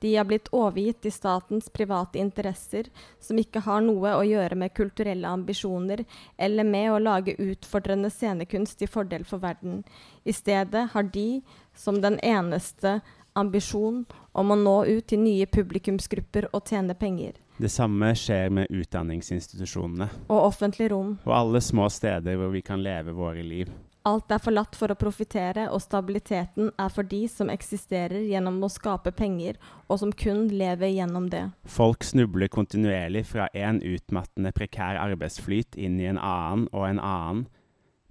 De 0.00 0.12
har 0.16 0.26
blitt 0.28 0.50
overgitt 0.52 1.00
til 1.04 1.14
statens 1.14 1.68
private 1.72 2.20
interesser, 2.20 2.90
som 3.20 3.38
ikke 3.40 3.62
har 3.64 3.84
noe 3.84 4.12
å 4.16 4.24
gjøre 4.26 4.58
med 4.58 4.74
kulturelle 4.76 5.28
ambisjoner 5.28 6.04
eller 6.36 6.68
med 6.68 6.90
å 6.92 7.02
lage 7.02 7.36
utfordrende 7.40 8.10
scenekunst 8.12 8.78
til 8.80 8.90
fordel 8.92 9.24
for 9.24 9.42
verden. 9.42 9.82
I 10.24 10.34
stedet 10.36 10.88
har 10.92 11.08
de, 11.14 11.42
som 11.74 12.02
den 12.02 12.20
eneste 12.24 13.00
ambisjon, 13.36 14.04
om 14.32 14.52
å 14.52 14.56
nå 14.56 14.76
ut 14.88 15.06
til 15.08 15.20
nye 15.22 15.46
publikumsgrupper 15.48 16.50
og 16.52 16.68
tjene 16.68 16.96
penger. 16.96 17.36
Det 17.56 17.70
samme 17.72 18.10
skjer 18.16 18.50
med 18.52 18.72
utdanningsinstitusjonene. 18.72 20.10
Og 20.28 20.48
offentlig 20.50 20.90
rom. 20.92 21.14
Og 21.24 21.32
alle 21.32 21.62
små 21.64 21.88
steder 21.92 22.36
hvor 22.36 22.52
vi 22.52 22.60
kan 22.64 22.82
leve 22.84 23.16
våre 23.16 23.44
liv. 23.44 23.70
Alt 24.06 24.30
er 24.30 24.38
forlatt 24.38 24.76
for 24.78 24.92
å 24.92 24.98
profitere, 24.98 25.64
og 25.74 25.80
stabiliteten 25.82 26.68
er 26.78 26.90
for 26.94 27.08
de 27.10 27.24
som 27.30 27.50
eksisterer 27.50 28.22
gjennom 28.30 28.60
å 28.62 28.70
skape 28.70 29.10
penger, 29.16 29.58
og 29.90 29.98
som 29.98 30.12
kun 30.14 30.46
lever 30.52 30.92
gjennom 30.94 31.26
det. 31.32 31.42
Folk 31.66 32.06
snubler 32.06 32.50
kontinuerlig 32.52 33.24
fra 33.32 33.48
en 33.50 33.80
utmattende 33.82 34.54
prekær 34.54 35.00
arbeidsflyt 35.02 35.74
inn 35.74 35.98
i 35.98 36.06
en 36.06 36.22
annen 36.22 36.68
og 36.70 36.86
en 36.86 37.02
annen, 37.02 37.44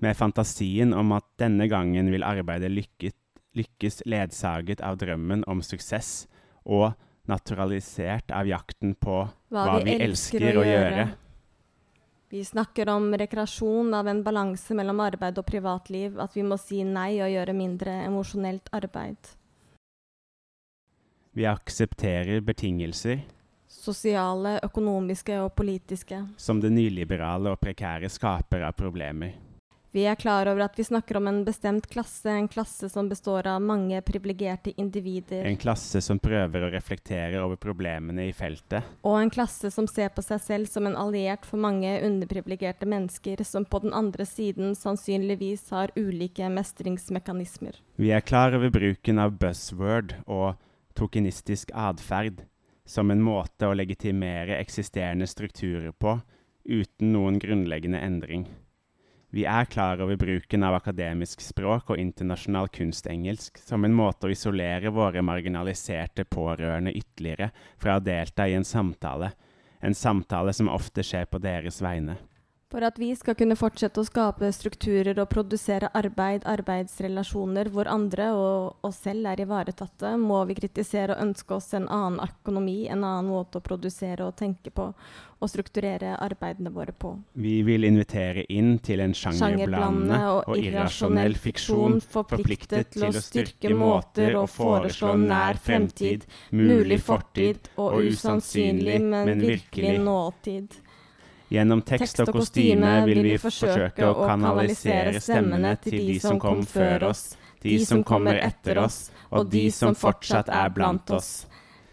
med 0.04 0.20
fantasien 0.20 0.92
om 0.92 1.16
at 1.16 1.26
denne 1.40 1.70
gangen 1.72 2.12
vil 2.12 2.28
arbeidet 2.28 2.74
lykkes, 2.74 3.16
lykkes 3.56 4.02
ledsaget 4.12 4.84
av 4.84 5.00
drømmen 5.00 5.48
om 5.48 5.64
suksess, 5.64 6.26
og 6.68 6.92
naturalisert 7.32 8.34
av 8.36 8.50
jakten 8.50 8.98
på 9.00 9.22
hva, 9.24 9.62
hva 9.64 9.78
vi, 9.80 9.96
elsker, 9.96 10.44
elsker 10.44 10.60
å 10.60 10.66
gjøre. 10.68 10.90
gjøre. 10.92 11.14
Vi 12.36 12.46
snakker 12.46 12.90
om 12.90 13.18
rekreasjon 13.18 13.94
av 13.94 14.08
en 14.08 14.18
balanse 14.24 14.76
mellom 14.76 15.00
arbeid 15.00 15.38
og 15.40 15.46
privatliv, 15.48 16.18
at 16.20 16.34
vi 16.36 16.42
må 16.44 16.58
si 16.60 16.82
nei 16.84 17.22
og 17.24 17.30
gjøre 17.32 17.54
mindre 17.56 17.94
emosjonelt 18.10 18.68
arbeid. 18.76 19.30
Vi 21.32 21.48
aksepterer 21.48 22.44
betingelser 22.44 23.22
Sosiale, 23.72 24.58
økonomiske 24.68 25.40
og 25.46 25.54
politiske. 25.56 26.20
Som 26.36 26.60
det 26.60 26.74
nyliberale 26.76 27.56
og 27.56 27.64
prekære 27.64 28.12
skaper 28.12 28.68
av 28.68 28.76
problemer. 28.84 29.32
Vi 29.96 30.04
er 30.04 30.18
klar 30.20 30.50
over 30.52 30.66
at 30.66 30.74
vi 30.76 30.84
snakker 30.84 31.16
om 31.22 31.28
en 31.30 31.38
bestemt 31.48 31.86
klasse, 31.88 32.28
en 32.28 32.50
klasse 32.52 32.90
som 32.92 33.08
består 33.08 33.48
av 33.48 33.62
mange 33.64 34.02
privilegerte 34.04 34.74
individer. 34.76 35.46
En 35.48 35.56
klasse 35.56 36.02
som 36.04 36.20
prøver 36.20 36.66
å 36.66 36.72
reflektere 36.74 37.40
over 37.40 37.56
problemene 37.56 38.26
i 38.28 38.34
feltet. 38.36 38.84
Og 39.08 39.16
en 39.22 39.32
klasse 39.32 39.72
som 39.72 39.88
ser 39.88 40.10
på 40.12 40.26
seg 40.26 40.42
selv 40.44 40.68
som 40.68 40.90
en 40.90 40.98
alliert 41.00 41.48
for 41.48 41.64
mange 41.64 41.94
underprivilegerte 42.04 42.84
mennesker, 42.92 43.40
som 43.48 43.64
på 43.64 43.80
den 43.86 43.96
andre 43.96 44.28
siden 44.28 44.76
sannsynligvis 44.76 45.70
har 45.72 45.96
ulike 45.96 46.52
mestringsmekanismer. 46.52 47.80
Vi 47.96 48.12
er 48.12 48.28
klar 48.28 48.52
over 48.60 48.76
bruken 48.76 49.24
av 49.24 49.40
buzzword 49.40 50.18
og 50.28 50.60
tokenistisk 51.00 51.72
atferd 51.72 52.44
som 52.84 53.16
en 53.16 53.24
måte 53.24 53.72
å 53.72 53.80
legitimere 53.80 54.60
eksisterende 54.60 55.32
strukturer 55.32 55.96
på, 55.96 56.20
uten 56.68 57.16
noen 57.16 57.40
grunnleggende 57.40 58.04
endring. 58.04 58.50
Vi 59.36 59.44
er 59.44 59.66
klar 59.68 60.00
over 60.00 60.16
bruken 60.16 60.64
av 60.64 60.78
akademisk 60.78 61.42
språk 61.44 61.90
og 61.92 62.00
internasjonal 62.00 62.70
kunstengelsk 62.72 63.58
som 63.60 63.84
en 63.84 63.96
måte 63.98 64.30
å 64.30 64.32
isolere 64.32 64.94
våre 64.96 65.20
marginaliserte 65.28 66.24
pårørende 66.24 66.94
ytterligere 66.96 67.50
fra 67.76 67.98
å 67.98 68.04
delta 68.06 68.46
i 68.48 68.56
en 68.56 68.64
samtale, 68.64 69.34
en 69.84 69.98
samtale 69.98 70.54
som 70.56 70.72
ofte 70.72 71.04
skjer 71.04 71.28
på 71.28 71.42
deres 71.44 71.82
vegne. 71.84 72.16
For 72.76 72.84
at 72.84 72.98
vi 73.00 73.14
skal 73.16 73.38
kunne 73.40 73.56
fortsette 73.56 74.02
å 74.02 74.04
skape 74.04 74.50
strukturer 74.52 75.16
og 75.24 75.30
produsere 75.32 75.88
arbeid, 75.96 76.42
arbeidsrelasjoner 76.44 77.70
hvor 77.72 77.88
andre 77.88 78.26
og 78.36 78.84
oss 78.90 78.98
selv 79.06 79.30
er 79.32 79.46
ivaretatte, 79.46 80.12
må 80.20 80.42
vi 80.50 80.58
kritisere 80.58 81.16
og 81.16 81.24
ønske 81.24 81.56
oss 81.56 81.70
en 81.80 81.88
annen 81.88 82.20
økonomi, 82.26 82.82
en 82.92 83.08
annen 83.08 83.32
måte 83.32 83.62
å 83.62 83.64
produsere 83.64 84.28
og 84.28 84.36
tenke 84.44 84.76
på 84.76 84.90
og 85.40 85.52
strukturere 85.54 86.18
arbeidene 86.20 86.76
våre 86.76 86.92
på. 86.92 87.14
Vi 87.40 87.56
vil 87.64 87.88
invitere 87.88 88.44
inn 88.52 88.76
til 88.84 89.06
en 89.08 89.16
sjangerblandende 89.16 90.20
og 90.34 90.60
irrasjonell 90.60 91.40
fiksjon 91.40 92.02
forpliktet 92.04 92.92
til 92.98 93.08
å 93.08 93.16
styrke 93.16 93.72
måter 93.72 94.36
å 94.36 94.44
foreslå 94.52 95.16
nær 95.24 95.64
fremtid, 95.64 96.28
mulig 96.52 97.00
fortid 97.08 97.72
og 97.80 98.02
usannsynlig, 98.04 99.00
men 99.00 99.48
virkelig 99.48 100.02
nåtid. 100.04 100.82
Gjennom 101.50 101.82
tekst 101.86 102.20
og 102.24 102.32
kostyme 102.34 102.92
vil 103.06 103.22
vi 103.26 103.34
forsøke 103.38 104.08
å 104.08 104.26
kanalisere 104.26 105.20
stemmene 105.22 105.76
til 105.84 106.00
de 106.10 106.16
som 106.24 106.40
kom 106.42 106.64
før 106.66 107.12
oss, 107.12 107.36
de 107.62 107.78
som 107.86 108.02
kommer 108.06 108.40
etter 108.42 108.80
oss, 108.82 109.12
og 109.30 109.52
de 109.52 109.68
som 109.74 109.94
fortsatt 109.98 110.50
er 110.50 110.74
blant 110.74 111.14
oss. 111.14 111.46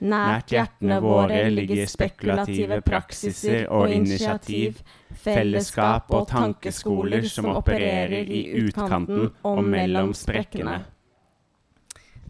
Nært 0.02 0.50
hjertene 0.50 0.98
våre 1.04 1.44
ligger 1.52 1.86
spekulative 1.86 2.80
praksiser 2.82 3.68
og 3.70 3.92
initiativ, 3.94 4.80
fellesskap 5.22 6.10
og 6.10 6.26
tankeskoler 6.32 7.28
som 7.30 7.52
opererer 7.52 8.26
i 8.26 8.42
utkanten 8.64 9.28
og 9.46 9.62
mellom 9.62 10.10
sprekkene. 10.16 10.80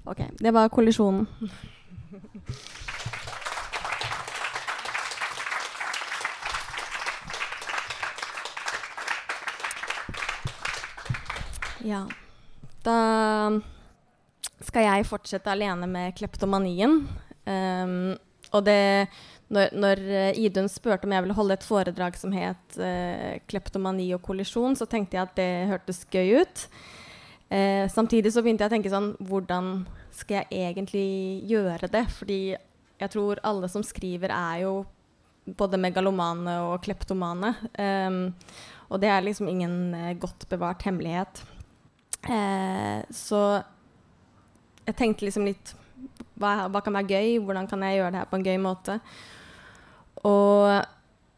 Ok, 0.03 0.27
det 0.43 0.53
var 0.53 0.69
kollisjonen. 0.75 1.27
Ja. 11.87 12.07
Da 12.83 12.99
skal 14.63 14.87
jeg 14.87 15.09
fortsette 15.09 15.53
alene 15.53 15.89
med 15.91 16.17
kleptomanien. 16.19 17.03
Um, 17.47 18.15
og 18.53 18.65
det 18.67 19.09
når, 19.53 19.75
når, 19.77 20.01
Idun 20.41 20.69
spurte 20.71 21.05
om 21.05 21.13
jeg 21.13 21.25
ville 21.27 21.37
holde 21.37 21.57
et 21.59 21.67
foredrag 21.67 22.17
som 22.17 22.33
het 22.33 22.79
uh, 22.81 23.37
'Kleptomani 23.45 24.07
og 24.17 24.23
kollisjon', 24.25 24.79
så 24.79 24.87
tenkte 24.89 25.19
jeg 25.19 25.27
at 25.27 25.37
det 25.37 25.69
hørtes 25.69 26.05
gøy 26.09 26.41
ut. 26.41 26.67
Uh, 27.53 27.85
samtidig 27.93 28.33
så 28.33 28.41
begynte 28.41 28.65
jeg 28.65 28.73
å 28.73 28.75
tenke 28.79 28.93
sånn 28.93 29.11
Hvordan 29.21 29.85
skal 30.15 30.47
jeg 30.49 30.73
egentlig 30.73 31.45
gjøre 31.51 31.91
det? 31.93 32.07
Fordi 32.17 32.41
jeg 33.03 33.13
tror 33.13 33.43
alle 33.45 33.69
som 33.69 33.85
skriver, 33.85 34.33
er 34.33 34.63
jo 34.65 34.75
både 35.59 35.81
megalomane 35.81 36.55
og 36.69 36.85
kleptomane. 36.85 37.55
Um, 37.77 38.33
og 38.93 39.01
det 39.03 39.11
er 39.11 39.25
liksom 39.27 39.51
ingen 39.51 39.95
uh, 39.97 40.13
godt 40.21 40.47
bevart 40.49 40.85
hemmelighet. 40.87 41.43
Eh, 42.31 42.99
så 43.11 43.41
jeg 44.87 44.99
tenkte 44.99 45.27
liksom 45.27 45.47
litt 45.49 45.75
hva, 46.39 46.69
hva, 46.71 46.83
kan 46.83 46.95
være 46.99 47.19
gøy? 47.19 47.39
Hvordan 47.45 47.69
kan 47.71 47.83
jeg 47.87 48.01
gjøre 48.01 48.15
det 48.15 48.23
her 48.23 48.31
på 48.31 48.39
en 48.39 48.47
gøy 48.47 48.59
måte? 48.63 48.99
Og 50.29 50.69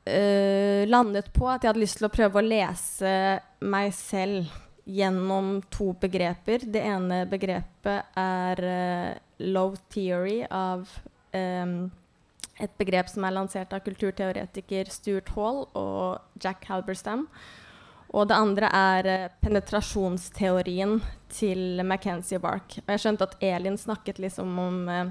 eh, 0.09 0.85
landet 0.88 1.31
på 1.35 1.49
at 1.50 1.64
jeg 1.64 1.73
hadde 1.73 1.83
lyst 1.85 2.00
til 2.00 2.09
å 2.09 2.12
prøve 2.12 2.41
å 2.41 2.47
lese 2.47 3.14
meg 3.64 3.93
selv 3.97 4.53
gjennom 4.85 5.59
to 5.73 5.93
begreper. 6.00 6.67
Det 6.69 6.83
ene 6.85 7.25
begrepet 7.29 8.17
er 8.21 8.64
eh, 8.68 9.12
low 9.44 9.75
theory 9.92 10.42
av 10.53 10.88
um, 11.33 11.77
et 12.62 12.75
begrep 12.79 13.09
som 13.11 13.25
er 13.27 13.35
lansert 13.35 13.73
av 13.75 13.83
kulturteoretiker 13.87 14.90
Stuart 14.92 15.33
Hall 15.35 15.64
og 15.75 16.42
Jack 16.42 16.68
Halberstam. 16.70 17.27
Og 18.14 18.29
det 18.31 18.37
andre 18.38 18.70
er 18.70 19.09
eh, 19.11 19.31
penetrasjonsteorien 19.42 21.00
til 21.35 21.83
Mackenzie 21.87 22.38
Bark. 22.38 22.77
Og 22.85 22.92
jeg 22.94 23.03
skjønte 23.03 23.27
at 23.27 23.37
Elin 23.42 23.79
snakket 23.81 24.20
liksom 24.22 24.53
om 24.62 24.77
eh, 24.88 25.11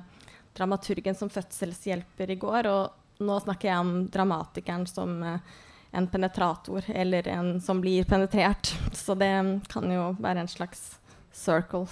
dramaturgen 0.56 1.18
som 1.18 1.32
fødselshjelper 1.34 2.32
i 2.32 2.40
går, 2.40 2.70
og 2.72 3.24
nå 3.24 3.38
snakker 3.44 3.70
jeg 3.70 3.84
om 3.84 3.94
dramatikeren 4.14 4.88
som 4.88 5.18
eh, 5.28 5.52
en 5.94 6.08
penetrator, 6.08 6.88
eller 6.90 7.28
en 7.28 7.58
som 7.62 7.82
blir 7.84 8.08
penetrert. 8.08 8.72
Så 9.04 9.18
det 9.20 9.34
kan 9.74 9.92
jo 9.92 10.14
være 10.24 10.46
en 10.46 10.52
slags 10.52 10.96
circle. 11.34 11.88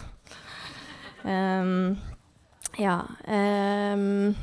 Um, 1.23 1.97
ja. 2.79 3.01
Um, 3.27 4.33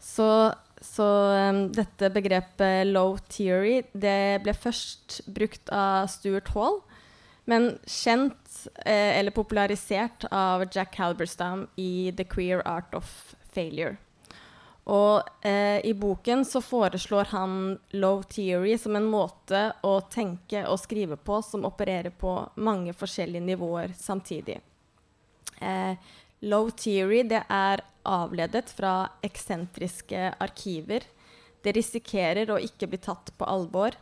så 0.00 0.54
så 0.86 1.06
um, 1.50 1.60
dette 1.74 2.10
begrepet 2.14 2.86
'low 2.86 3.16
theory' 3.28 3.84
det 3.92 4.42
ble 4.44 4.54
først 4.54 5.20
brukt 5.26 5.72
av 5.74 6.06
Stuart 6.12 6.52
Hall, 6.54 6.80
men 7.50 7.74
kjent 7.86 8.66
eh, 8.84 9.18
eller 9.18 9.34
popularisert 9.34 10.26
av 10.30 10.66
Jack 10.70 10.96
Halberstam 10.96 11.66
i 11.76 12.12
'The 12.14 12.26
Queer 12.30 12.62
Art 12.64 12.94
of 12.94 13.34
Failure'. 13.54 13.96
Og 14.86 15.46
eh, 15.46 15.80
i 15.82 15.94
boken 15.98 16.44
så 16.46 16.60
foreslår 16.62 17.32
han 17.32 17.78
low 17.90 18.22
theory 18.22 18.76
som 18.78 18.94
en 18.96 19.08
måte 19.10 19.72
å 19.82 19.96
tenke 20.10 20.62
og 20.70 20.78
skrive 20.78 21.18
på 21.18 21.40
som 21.42 21.66
opererer 21.66 22.14
på 22.14 22.36
mange 22.62 22.94
forskjellige 22.94 23.42
nivåer 23.48 23.96
samtidig. 23.98 24.60
Eh, 25.58 25.98
low 26.46 26.70
theory 26.70 27.24
det 27.26 27.42
er 27.50 27.82
avledet 28.06 28.70
fra 28.72 29.08
eksentriske 29.26 30.32
arkiver. 30.42 31.04
Det 31.62 31.74
risikerer 31.76 32.50
å 32.52 32.60
ikke 32.62 32.88
bli 32.90 33.00
tatt 33.02 33.32
på 33.38 33.48
alvor. 33.48 33.96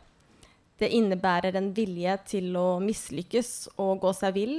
Det 0.77 0.91
innebærer 0.91 1.55
en 1.55 1.71
vilje 1.75 2.17
til 2.29 2.55
å 2.59 2.79
mislykkes 2.83 3.51
og 3.79 4.01
gå 4.03 4.11
seg 4.15 4.35
vill, 4.35 4.55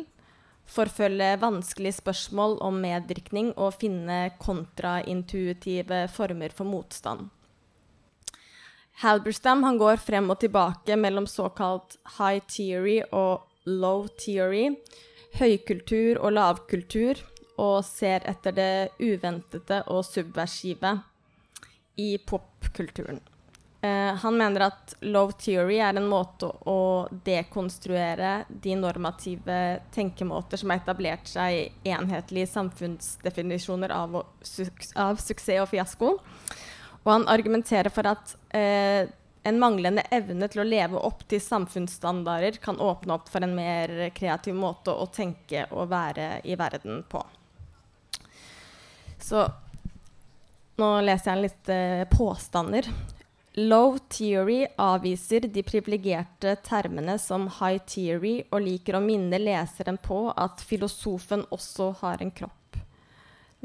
forfølge 0.66 1.36
vanskelige 1.42 2.00
spørsmål 2.00 2.56
om 2.66 2.80
medvirkning 2.82 3.52
og 3.54 3.76
finne 3.78 4.32
kontraintuitive 4.42 6.06
former 6.12 6.54
for 6.56 6.66
motstand. 6.68 7.28
Halberstam 9.02 9.60
går 9.76 10.00
frem 10.00 10.30
og 10.32 10.40
tilbake 10.40 10.96
mellom 10.96 11.26
såkalt 11.28 11.98
high 12.16 12.40
theory 12.48 13.02
og 13.12 13.44
low 13.68 14.06
theory, 14.16 14.70
høykultur 15.36 16.16
og 16.22 16.32
lavkultur, 16.32 17.20
og 17.62 17.84
ser 17.84 18.26
etter 18.28 18.54
det 18.56 18.72
uventede 19.00 19.82
og 19.92 20.04
subversive 20.06 20.98
i 21.96 22.16
popkulturen. 22.18 23.20
Uh, 23.84 24.14
han 24.22 24.36
mener 24.36 24.66
at 24.70 24.94
low 25.04 25.30
theory 25.36 25.76
er 25.84 25.98
en 25.98 26.08
måte 26.08 26.48
å, 26.48 27.06
dekonstruere 27.26 28.46
de 28.48 28.72
normative 28.78 29.58
tenkemåter 29.94 30.60
som 30.60 30.72
har 30.72 30.80
etablert 30.80 31.28
seg 31.28 31.58
i 31.58 31.92
enhetlige 31.92 32.48
samfunnsdefinisjoner 32.54 33.92
av, 33.94 34.16
av, 34.22 35.20
suksess 35.20 35.60
og 35.62 35.70
fiasko. 35.70 36.16
Og 37.04 37.12
han 37.12 37.28
argumenterer 37.30 37.92
for 37.94 38.08
at 38.10 38.32
eh, 38.56 39.06
en 39.46 39.60
manglende 39.62 40.02
evne 40.10 40.48
til 40.50 40.64
å 40.64 40.66
leve 40.66 40.98
opp 41.06 41.22
til 41.30 41.38
samfunnsstandarder 41.42 42.58
kan 42.62 42.80
åpne 42.82 43.14
opp 43.14 43.28
for 43.30 43.46
en 43.46 43.54
mer 43.54 43.92
kreativ 44.16 44.56
måte 44.58 44.90
å 44.90 45.06
tenke 45.06 45.68
og 45.70 45.92
være 45.92 46.40
i 46.48 46.56
verden 46.58 47.04
på. 47.06 47.22
Så 49.26 49.42
nå 50.78 50.88
leser 51.02 51.32
jeg 51.32 51.42
litt 51.46 51.70
eh, 51.72 52.04
påstander. 52.10 52.86
Low 53.56 53.96
theory 54.12 54.66
avviser 54.78 55.48
de 55.48 55.62
privilegerte 55.64 56.52
termene 56.62 57.16
som 57.18 57.48
high 57.58 57.80
theory 57.88 58.34
og 58.52 58.60
liker 58.66 58.98
å 58.98 59.00
minne 59.02 59.40
leseren 59.40 59.96
på 59.98 60.18
at 60.30 60.60
filosofen 60.60 61.46
også 61.56 61.88
har 62.02 62.20
en 62.22 62.30
kropp. 62.36 62.76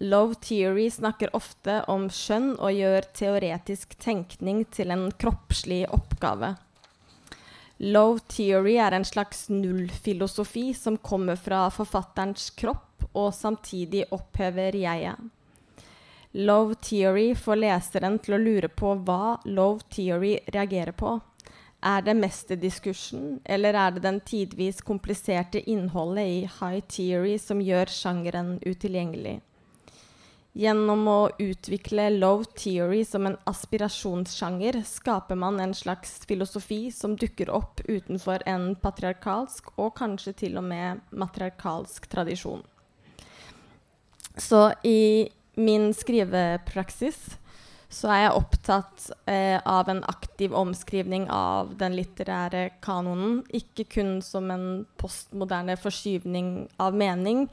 Low 0.02 0.32
theory 0.34 0.88
snakker 0.90 1.36
ofte 1.38 1.82
om 1.92 2.08
skjønn 2.10 2.54
og 2.56 2.72
gjør 2.74 3.10
teoretisk 3.20 3.98
tenkning 4.02 4.64
til 4.72 4.96
en 4.96 5.10
kroppslig 5.12 5.84
oppgave. 5.92 6.56
Low 7.92 8.16
theory 8.32 8.78
er 8.80 8.96
en 8.96 9.06
slags 9.06 9.50
nullfilosofi 9.52 10.72
som 10.80 10.98
kommer 10.98 11.36
fra 11.36 11.68
forfatterens 11.76 12.50
kropp 12.56 13.06
og 13.12 13.30
samtidig 13.36 14.08
opphever 14.16 14.80
jeget. 14.80 15.30
Love 16.34 16.76
theory 16.76 17.36
får 17.36 17.60
leseren 17.60 18.16
til 18.24 18.38
å 18.38 18.40
lure 18.40 18.70
på 18.72 18.94
hva 19.04 19.36
love 19.44 19.84
theory 19.92 20.38
reagerer 20.48 20.96
på. 20.96 21.18
Er 21.84 22.04
det 22.06 22.14
mesterdiskursen, 22.16 23.40
eller 23.44 23.74
er 23.74 23.96
det 23.96 24.04
den 24.06 24.20
tidvis 24.24 24.80
kompliserte 24.86 25.60
innholdet 25.68 26.28
i 26.30 26.42
high 26.60 26.84
theory 26.88 27.40
som 27.42 27.60
gjør 27.60 27.90
sjangeren 27.92 28.60
utilgjengelig? 28.62 29.42
Gjennom 30.54 31.04
å 31.08 31.20
utvikle 31.40 32.10
low 32.14 32.44
theory 32.44 33.06
som 33.08 33.28
en 33.28 33.38
aspirasjonssjanger 33.48 34.82
skaper 34.88 35.40
man 35.40 35.60
en 35.64 35.76
slags 35.76 36.18
filosofi 36.28 36.92
som 36.92 37.16
dukker 37.16 37.52
opp 37.56 37.80
utenfor 37.88 38.44
en 38.46 38.74
patriarkalsk 38.76 39.72
og 39.78 39.94
kanskje 40.00 40.36
til 40.46 40.60
og 40.60 40.68
med 40.68 41.04
matriarkalsk 41.12 42.08
tradisjon. 42.12 42.64
Så 44.36 44.70
i 44.84 45.32
min 45.62 45.92
skrivepraksis 45.96 47.38
så 47.92 48.08
er 48.08 48.22
jeg 48.24 48.36
opptatt 48.40 49.10
eh, 49.28 49.58
av 49.68 49.90
en 49.92 50.00
aktiv 50.08 50.54
omskrivning 50.56 51.26
av 51.28 51.74
den 51.80 51.98
litterære 51.98 52.70
kanonen. 52.84 53.42
Ikke 53.52 53.84
kun 53.84 54.14
som 54.24 54.48
en 54.54 54.86
postmoderne 55.02 55.76
forskyvning 55.80 56.70
av 56.80 56.96
mening, 56.96 57.50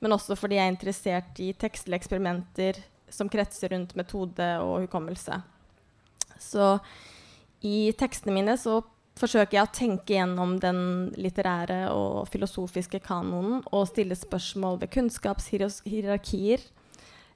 men 0.00 0.16
også 0.16 0.36
fordi 0.38 0.56
jeg 0.56 0.64
er 0.64 0.72
interessert 0.72 1.42
i 1.44 1.50
tekstlige 1.52 2.00
eksperimenter 2.00 2.80
som 3.12 3.28
kretser 3.28 3.74
rundt 3.74 3.92
metode 3.98 4.48
og 4.64 4.86
hukommelse. 4.86 5.42
Så 6.40 6.78
i 7.60 7.92
tekstene 7.92 8.34
mine 8.34 8.56
så 8.56 8.80
forsøker 9.20 9.58
jeg 9.58 9.68
å 9.68 9.76
tenke 9.76 10.16
gjennom 10.16 10.56
den 10.62 11.12
litterære 11.20 11.82
og 11.92 12.30
filosofiske 12.32 13.02
kanonen 13.04 13.60
og 13.68 13.90
stille 13.92 14.16
spørsmål 14.16 14.80
ved 14.80 14.96
kunnskapshierarkier 14.96 16.64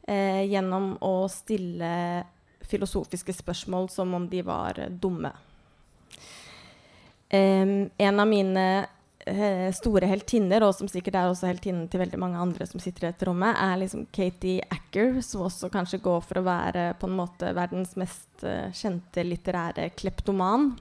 eh, 0.06 0.42
gjennom 0.50 0.94
å 1.04 1.14
stille 1.30 2.24
filosofiske 2.66 3.34
spørsmål 3.36 3.88
som 3.92 4.14
om 4.14 4.26
de 4.30 4.42
var 4.46 4.80
dumme. 4.90 5.32
Um, 7.26 7.90
en 7.98 8.20
av 8.22 8.28
mine 8.30 8.86
uh, 9.26 9.72
store 9.74 10.06
heltinner, 10.06 10.62
og 10.62 10.74
som 10.78 10.90
sikkert 10.90 11.18
er 11.18 11.30
også 11.30 11.48
heltinnen 11.50 11.88
til 11.90 12.02
veldig 12.04 12.20
mange 12.22 12.38
andre 12.38 12.68
som 12.70 12.82
sitter 12.82 13.06
i 13.06 13.10
dette 13.10 13.26
rommet, 13.26 13.58
er 13.58 13.80
liksom 13.80 14.06
Katie 14.14 14.62
Acker, 14.70 15.18
som 15.26 15.46
også 15.48 15.70
kanskje 15.74 16.02
går 16.04 16.22
for 16.26 16.40
å 16.40 16.46
være 16.46 16.92
på 17.00 17.10
en 17.10 17.18
måte 17.18 17.50
verdens 17.56 17.96
mest 17.98 18.46
uh, 18.46 18.70
kjente 18.74 19.26
litterære 19.26 19.90
kleptoman. 19.98 20.72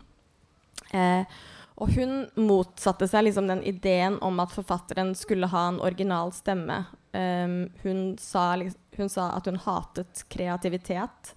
Uh, 0.93 1.25
og 1.75 1.91
hun 1.97 2.21
motsatte 2.39 3.07
seg 3.09 3.25
liksom 3.25 3.49
den 3.49 3.63
ideen 3.67 4.15
om 4.23 4.37
at 4.39 4.53
forfatteren 4.55 5.11
skulle 5.17 5.49
ha 5.51 5.65
en 5.71 5.81
original 5.83 6.31
stemme. 6.35 6.85
Um, 7.11 7.65
hun, 7.81 8.05
sa, 8.21 8.53
hun 8.97 9.11
sa 9.11 9.29
at 9.35 9.47
hun 9.49 9.59
hatet 9.61 10.25
kreativitet 10.31 11.33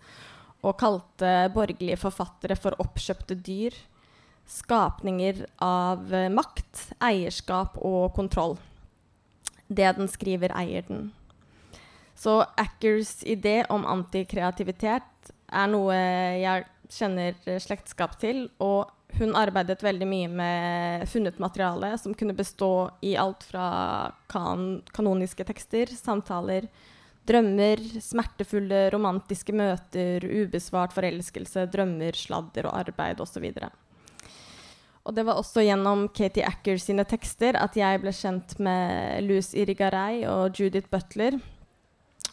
og 0.66 0.78
kalte 0.80 1.50
borgerlige 1.54 1.98
forfattere 2.00 2.56
for 2.58 2.76
oppkjøpte 2.82 3.36
dyr. 3.46 3.76
Skapninger 4.48 5.44
av 5.62 6.08
eh, 6.14 6.30
makt, 6.32 6.88
eierskap 7.04 7.76
og 7.84 8.14
kontroll. 8.16 8.56
Det 9.68 9.90
den 9.98 10.08
skriver, 10.08 10.54
eier 10.56 10.86
den. 10.88 11.10
Så 12.18 12.40
Ackers 12.56 13.20
idé 13.22 13.60
om 13.70 13.84
antikreativitet 13.86 15.32
er 15.52 15.68
noe 15.70 15.94
jeg 15.94 16.64
kjenner 16.90 17.36
slektskap 17.60 18.16
til. 18.18 18.48
Og 18.64 18.88
hun 19.20 19.36
arbeidet 19.38 19.84
veldig 19.84 20.08
mye 20.08 20.30
med 20.32 21.06
funnet 21.08 21.38
materiale 21.38 21.92
som 22.00 22.16
kunne 22.16 22.36
bestå 22.36 22.90
i 23.04 23.14
alt 23.20 23.46
fra 23.48 23.68
kan 24.32 24.80
kanoniske 24.96 25.46
tekster, 25.48 25.92
samtaler, 25.94 26.68
Drømmer, 27.28 27.82
smertefulle 28.00 28.86
romantiske 28.94 29.52
møter, 29.52 30.24
ubesvart 30.24 30.94
forelskelse, 30.96 31.66
drømmer, 31.68 32.16
sladder 32.16 32.70
og 32.70 32.78
arbeid 32.80 33.20
osv. 33.20 33.44
Og 35.08 35.14
det 35.16 35.24
var 35.24 35.40
også 35.40 35.64
gjennom 35.64 36.06
Katie 36.12 36.44
Acker 36.44 36.80
sine 36.80 37.04
tekster 37.08 37.56
at 37.56 37.76
jeg 37.76 38.00
ble 38.02 38.12
kjent 38.12 38.56
med 38.60 39.24
Luz 39.24 39.54
Irigaray 39.56 40.24
og 40.28 40.56
Judith 40.56 40.90
Butler. 40.92 41.38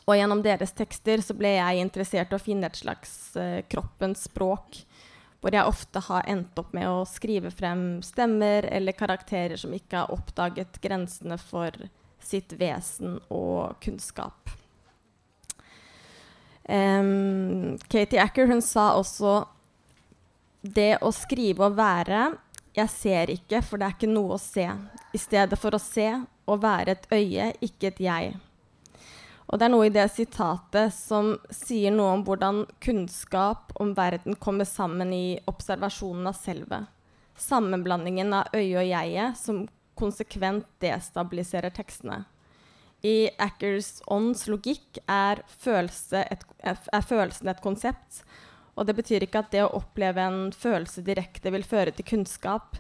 Og 0.06 0.18
gjennom 0.20 0.44
deres 0.46 0.76
tekster 0.76 1.24
så 1.24 1.34
ble 1.38 1.56
jeg 1.56 1.82
interessert 1.82 2.34
i 2.34 2.38
å 2.38 2.42
finne 2.42 2.68
et 2.68 2.78
slags 2.78 3.14
uh, 3.40 3.64
kroppens 3.72 4.28
språk, 4.28 4.82
hvor 5.40 5.56
jeg 5.56 5.72
ofte 5.72 6.04
har 6.08 6.28
endt 6.30 6.60
opp 6.60 6.76
med 6.76 6.90
å 6.90 7.06
skrive 7.10 7.52
frem 7.54 8.02
stemmer 8.06 8.68
eller 8.68 8.98
karakterer 8.98 9.56
som 9.62 9.74
ikke 9.76 10.04
har 10.04 10.14
oppdaget 10.14 10.82
grensene 10.84 11.40
for 11.42 11.74
sitt 12.22 12.58
vesen 12.60 13.20
og 13.34 13.80
kunnskap. 13.84 14.52
Um, 16.66 17.78
Katie 17.88 18.22
Acker 18.22 18.48
hun 18.50 18.62
sa 18.66 18.96
også 18.98 19.44
det 20.66 20.96
å 21.06 21.12
skrive 21.14 21.68
og 21.68 21.76
være 21.78 22.32
Jeg 22.74 22.90
ser 22.90 23.30
ikke, 23.30 23.62
for 23.62 23.78
det 23.78 23.86
er 23.88 23.94
ikke 23.96 24.10
noe 24.10 24.36
å 24.36 24.42
se. 24.42 24.66
I 25.14 25.20
stedet 25.22 25.60
for 25.62 25.78
å 25.78 25.80
se 25.80 26.10
og 26.46 26.64
være 26.64 26.98
et 26.98 27.06
øye, 27.14 27.54
ikke 27.64 27.94
et 27.94 28.02
jeg. 28.04 28.34
Og 29.46 29.62
det 29.62 29.68
er 29.68 29.72
noe 29.72 29.88
i 29.88 29.94
det 29.94 30.08
sitatet 30.12 30.94
som 30.94 31.36
sier 31.54 31.94
noe 31.94 32.18
om 32.18 32.26
hvordan 32.26 32.64
kunnskap 32.84 33.72
om 33.80 33.94
verden 33.98 34.36
kommer 34.42 34.68
sammen 34.68 35.14
i 35.14 35.38
observasjonen 35.48 36.28
av 36.32 36.36
selve. 36.36 36.82
Sammenblandingen 37.40 38.34
av 38.34 38.52
øye 38.56 38.82
og 38.82 38.90
jeget 38.90 39.40
som 39.40 39.66
konsekvent 39.96 40.68
destabiliserer 40.84 41.72
tekstene. 41.76 42.24
I 43.04 43.30
Ackers 43.42 44.00
ånds 44.08 44.48
logikk 44.48 45.00
er, 45.06 45.42
følelse 45.62 46.24
et, 46.32 46.46
er 46.64 47.06
følelsen 47.06 47.52
et 47.52 47.62
konsept. 47.62 48.24
Og 48.76 48.88
det 48.88 48.96
betyr 48.98 49.24
ikke 49.26 49.44
at 49.44 49.54
det 49.54 49.64
å 49.64 49.74
oppleve 49.78 50.24
en 50.24 50.50
følelse 50.56 51.04
direkte 51.06 51.52
vil 51.54 51.64
føre 51.68 51.94
til 51.96 52.08
kunnskap, 52.08 52.80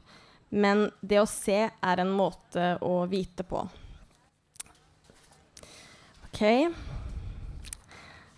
men 0.55 0.89
det 1.01 1.21
å 1.21 1.29
se 1.29 1.61
er 1.69 2.01
en 2.01 2.11
måte 2.15 2.75
å 2.83 3.05
vite 3.11 3.45
på. 3.47 3.63
OK. 6.27 6.43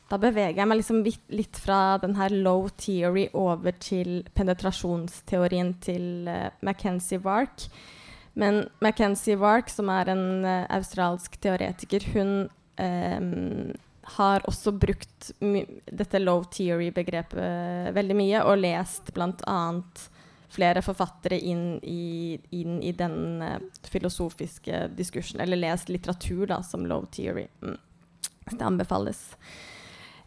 Da 0.07 0.19
beveger 0.21 0.61
jeg 0.61 0.69
meg 0.69 0.79
liksom 0.79 1.01
litt 1.03 1.57
fra 1.59 1.97
den 1.99 2.15
her 2.15 2.31
low 2.31 2.69
theory 2.79 3.25
over 3.35 3.75
til 3.81 4.21
penetrasjonsteorien 4.37 5.73
til 5.83 6.29
uh, 6.29 6.47
Mackenzie 6.63 7.19
Wark. 7.25 7.65
Men 8.37 8.67
Mackenzie 8.79 9.35
Wark, 9.41 9.69
som 9.73 9.89
er 9.89 10.11
en 10.13 10.45
uh, 10.45 10.65
australsk 10.69 11.39
teoretiker, 11.41 12.03
hun 12.13 12.33
um, 12.77 13.71
har 14.17 14.45
også 14.45 14.75
brukt 14.77 15.31
dette 15.41 16.21
low 16.21 16.43
theory-begrepet 16.53 17.89
veldig 17.97 18.17
mye, 18.19 18.43
og 18.45 18.61
lest 18.61 19.09
bl.a. 19.15 19.57
flere 20.53 20.83
forfattere 20.85 21.39
inn 21.41 21.79
i, 21.81 22.37
inn 22.53 22.77
i 22.85 22.93
den 22.93 23.41
uh, 23.41 23.57
filosofiske 23.89 24.85
diskursen, 24.93 25.41
eller 25.41 25.57
lest 25.57 25.89
litteratur 25.89 26.45
da, 26.53 26.61
som 26.61 26.85
low 26.85 27.09
theory. 27.09 27.47
Mm. 27.65 27.79
Det 28.53 28.61
anbefales. 28.63 29.31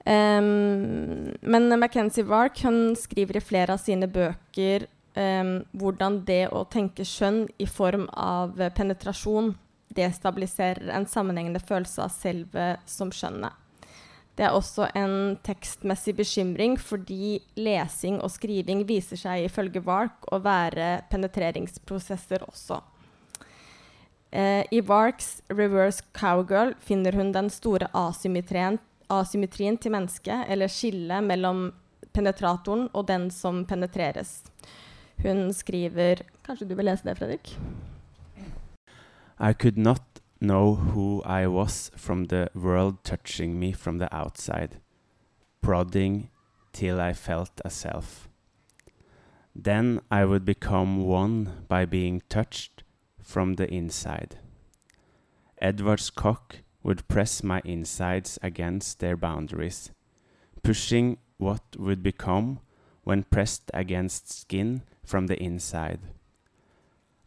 Um, 0.03 1.31
men 1.40 1.79
Mackenzie 1.79 2.27
Wark 2.27 2.59
hun 2.66 2.96
skriver 2.99 3.38
i 3.38 3.44
flere 3.44 3.79
av 3.79 3.87
sine 3.87 4.11
bøker 4.11 4.90
um, 5.14 5.57
hvordan 5.73 6.20
det 6.29 6.49
å 6.55 6.64
tenke 6.70 7.07
skjønn 7.07 7.46
i 7.59 7.66
form 7.66 8.09
av 8.12 8.59
penetrasjon 8.77 9.55
destabiliserer 9.94 10.92
en 10.94 11.07
sammenhengende 11.07 11.62
følelse 11.62 12.05
av 12.05 12.14
selve 12.14 12.77
som 12.87 13.11
skjønnet. 13.14 13.57
Det 14.38 14.46
er 14.46 14.55
også 14.57 14.87
en 14.96 15.35
tekstmessig 15.44 16.14
bekymring 16.16 16.77
fordi 16.81 17.40
lesing 17.61 18.20
og 18.23 18.31
skriving 18.33 18.87
viser 18.88 19.18
seg 19.20 19.44
ifølge 19.44 19.83
Vark 19.85 20.31
å 20.33 20.38
være 20.40 21.03
penetreringsprosesser 21.11 22.46
også. 22.46 22.79
Eh, 24.31 24.62
I 24.70 24.81
Varks 24.81 25.42
'Reverse 25.51 26.05
Cowgirl' 26.14 26.77
finner 26.79 27.12
hun 27.12 27.33
den 27.33 27.51
store 27.51 27.90
asymmetrien, 27.92 28.79
asymmetrien 29.11 29.77
til 29.77 29.92
mennesket, 29.92 30.46
eller 30.49 30.70
skillet 30.70 31.25
mellom 31.25 31.73
penetratoren 32.14 32.88
og 32.94 33.07
den 33.07 33.31
som 33.31 33.64
penetreres. 33.64 34.44
Hun 35.23 35.53
skriver 35.53 36.23
Kanskje 36.45 36.69
du 36.69 36.75
vil 36.75 36.85
lese 36.85 37.05
det, 37.05 37.19
Fredrik? 37.19 37.59
I 39.41 39.53
could 39.53 39.77
not 39.77 40.21
know 40.41 40.75
who 40.75 41.23
I 41.25 41.47
was 41.47 41.91
from 41.97 42.27
the 42.27 42.49
world 42.55 43.05
touching 43.05 43.59
me 43.59 43.73
from 43.73 43.99
the 43.99 44.09
outside, 44.13 44.81
prodding 45.61 46.31
till 46.73 47.01
I 47.01 47.13
felt 47.13 47.61
a 47.65 47.71
self. 47.71 48.29
Then 49.55 50.01
I 50.11 50.25
would 50.25 50.45
become 50.45 51.05
one 51.05 51.67
by 51.69 51.85
being 51.85 52.23
touched 52.29 52.83
from 53.23 53.57
the 53.57 53.67
inside. 53.67 54.39
Edward's 55.61 56.11
cock 56.11 56.57
would 56.83 57.07
press 57.09 57.43
my 57.43 57.61
insides 57.65 58.39
against 58.43 59.01
their 59.01 59.17
boundaries, 59.17 59.91
pushing 60.63 61.19
what 61.37 61.63
would 61.79 62.03
become 62.03 62.61
when 63.05 63.25
pressed 63.25 63.71
against 63.75 64.33
skin 64.33 64.83
from 65.11 65.27
the 65.27 65.37
inside. 65.42 66.01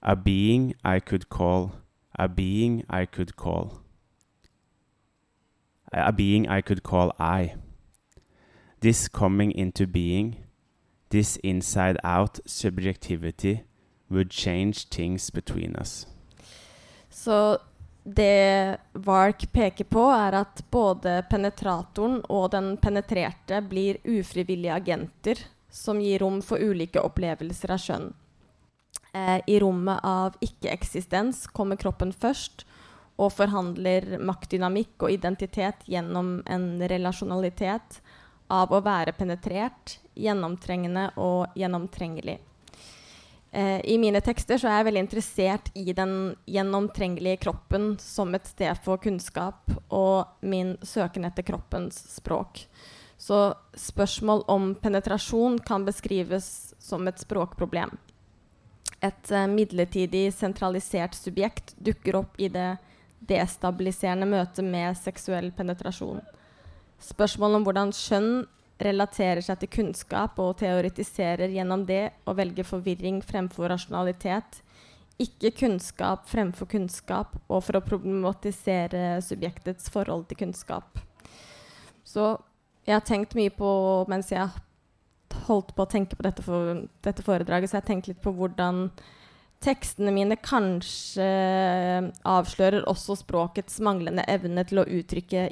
a 0.04 0.15
being 0.15 0.76
I 0.84 1.00
could 1.00 1.30
call, 1.30 1.72
a 2.19 2.28
being 2.28 2.84
I 2.89 3.06
could 3.06 3.36
call, 3.36 3.80
a 5.93 6.12
being 6.12 6.48
I 6.50 6.62
could 6.62 6.84
call 6.84 7.13
I. 7.19 7.56
This 8.82 9.08
coming 9.08 9.52
into 9.52 9.88
being, 9.88 10.36
this 11.10 11.38
inside 11.38 11.98
out 12.04 12.39
subjectivity 12.46 13.63
would 14.10 14.30
change 14.30 14.89
things 14.89 15.32
between 15.32 15.76
us. 15.76 16.06
Så 17.10 17.58
det 18.04 18.78
Vark 18.93 19.52
peker 19.54 19.86
på, 19.86 20.10
er 20.12 20.36
at 20.36 20.63
både 20.72 21.24
penetratoren 21.30 22.19
og 22.30 22.52
den 22.52 22.76
penetrerte 22.78 23.62
blir 23.62 24.02
ufrivillige 24.04 24.74
agenter 24.74 25.46
som 25.74 26.02
gir 26.02 26.22
rom 26.22 26.42
for 26.46 26.62
ulike 26.62 27.02
opplevelser 27.02 27.74
av 27.74 27.82
skjønn. 27.82 28.12
Eh, 29.14 29.40
I 29.48 29.60
rommet 29.60 30.06
av 30.06 30.38
ikke-eksistens 30.42 31.48
kommer 31.50 31.80
kroppen 31.82 32.14
først 32.14 32.66
og 33.18 33.34
forhandler 33.34 34.20
maktdynamikk 34.22 35.06
og 35.06 35.14
identitet 35.14 35.86
gjennom 35.90 36.40
en 36.50 36.68
relasjonalitet 36.90 38.00
av 38.54 38.74
å 38.74 38.82
være 38.86 39.14
penetrert, 39.18 39.98
gjennomtrengende 40.14 41.10
og 41.22 41.54
gjennomtrengelig. 41.58 42.40
Eh, 43.54 43.80
I 43.86 43.98
mine 44.02 44.22
tekster 44.22 44.58
så 44.58 44.70
er 44.70 44.80
jeg 44.80 44.90
veldig 44.90 45.04
interessert 45.08 45.70
i 45.78 45.94
den 45.94 46.34
gjennomtrengelige 46.50 47.44
kroppen 47.46 47.96
som 48.02 48.34
et 48.34 48.50
sted 48.50 48.78
for 48.86 49.02
kunnskap, 49.02 49.70
og 49.94 50.42
min 50.42 50.76
søken 50.82 51.26
etter 51.30 51.46
kroppens 51.46 52.02
språk. 52.16 52.66
Så 53.17 53.54
spørsmål 53.78 54.43
om 54.52 54.73
penetrasjon 54.76 55.60
kan 55.63 55.86
beskrives 55.86 56.73
som 56.80 57.08
et 57.08 57.21
språkproblem. 57.21 57.93
Et 59.04 59.32
uh, 59.32 59.45
midlertidig 59.52 60.30
sentralisert 60.36 61.15
subjekt 61.15 61.76
dukker 61.78 62.21
opp 62.23 62.39
i 62.39 62.49
det 62.52 62.76
destabiliserende 63.28 64.28
møtet 64.28 64.65
med 64.67 64.97
seksuell 64.99 65.52
penetrasjon. 65.56 66.21
Spørsmål 67.04 67.60
om 67.60 67.65
hvordan 67.67 67.91
skjønn 67.95 68.43
relaterer 68.84 69.43
seg 69.43 69.62
til 69.62 69.71
kunnskap 69.78 70.39
og 70.41 70.58
teoretiserer 70.60 71.52
gjennom 71.54 71.86
det 71.88 72.10
og 72.28 72.38
velger 72.39 72.67
forvirring 72.67 73.21
fremfor 73.23 73.71
rasjonalitet. 73.71 74.62
Ikke 75.21 75.54
kunnskap 75.56 76.26
fremfor 76.28 76.67
kunnskap, 76.71 77.36
og 77.47 77.62
for 77.67 77.78
å 77.78 77.86
problematisere 77.86 79.21
subjektets 79.23 79.91
forhold 79.93 80.26
til 80.30 80.41
kunnskap. 80.41 80.97
Så 82.04 82.34
jeg 82.86 82.96
har 82.98 83.04
tenkt 83.08 83.36
mye 83.38 83.52
på 83.54 83.69
mens 84.12 84.32
jeg 84.34 84.48
holdt 85.48 85.74
på 85.76 85.84
å 85.84 85.89
tenke 85.89 86.17
på 86.17 86.26
dette, 86.26 86.43
for, 86.46 86.86
dette 87.04 87.26
foredraget, 87.26 87.69
så 87.69 87.78
jeg 87.78 87.84
har 87.84 87.89
tenkt 87.89 88.10
litt 88.12 88.24
på 88.24 88.34
hvordan 88.36 88.88
tekstene 89.63 90.12
mine 90.12 90.36
kanskje 90.43 91.26
avslører 92.28 92.84
også 92.91 93.15
språkets 93.22 93.80
manglende 93.84 94.26
evne 94.28 94.65
til 94.67 94.82
å 94.82 94.88
uttrykke 95.00 95.46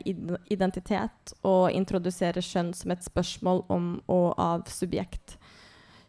identitet 0.52 1.34
og 1.48 1.72
introdusere 1.72 2.44
skjønn 2.44 2.74
som 2.76 2.92
et 2.92 3.08
spørsmål 3.08 3.64
om 3.72 3.94
og 4.12 4.34
av 4.36 4.68
subjekt. 4.72 5.38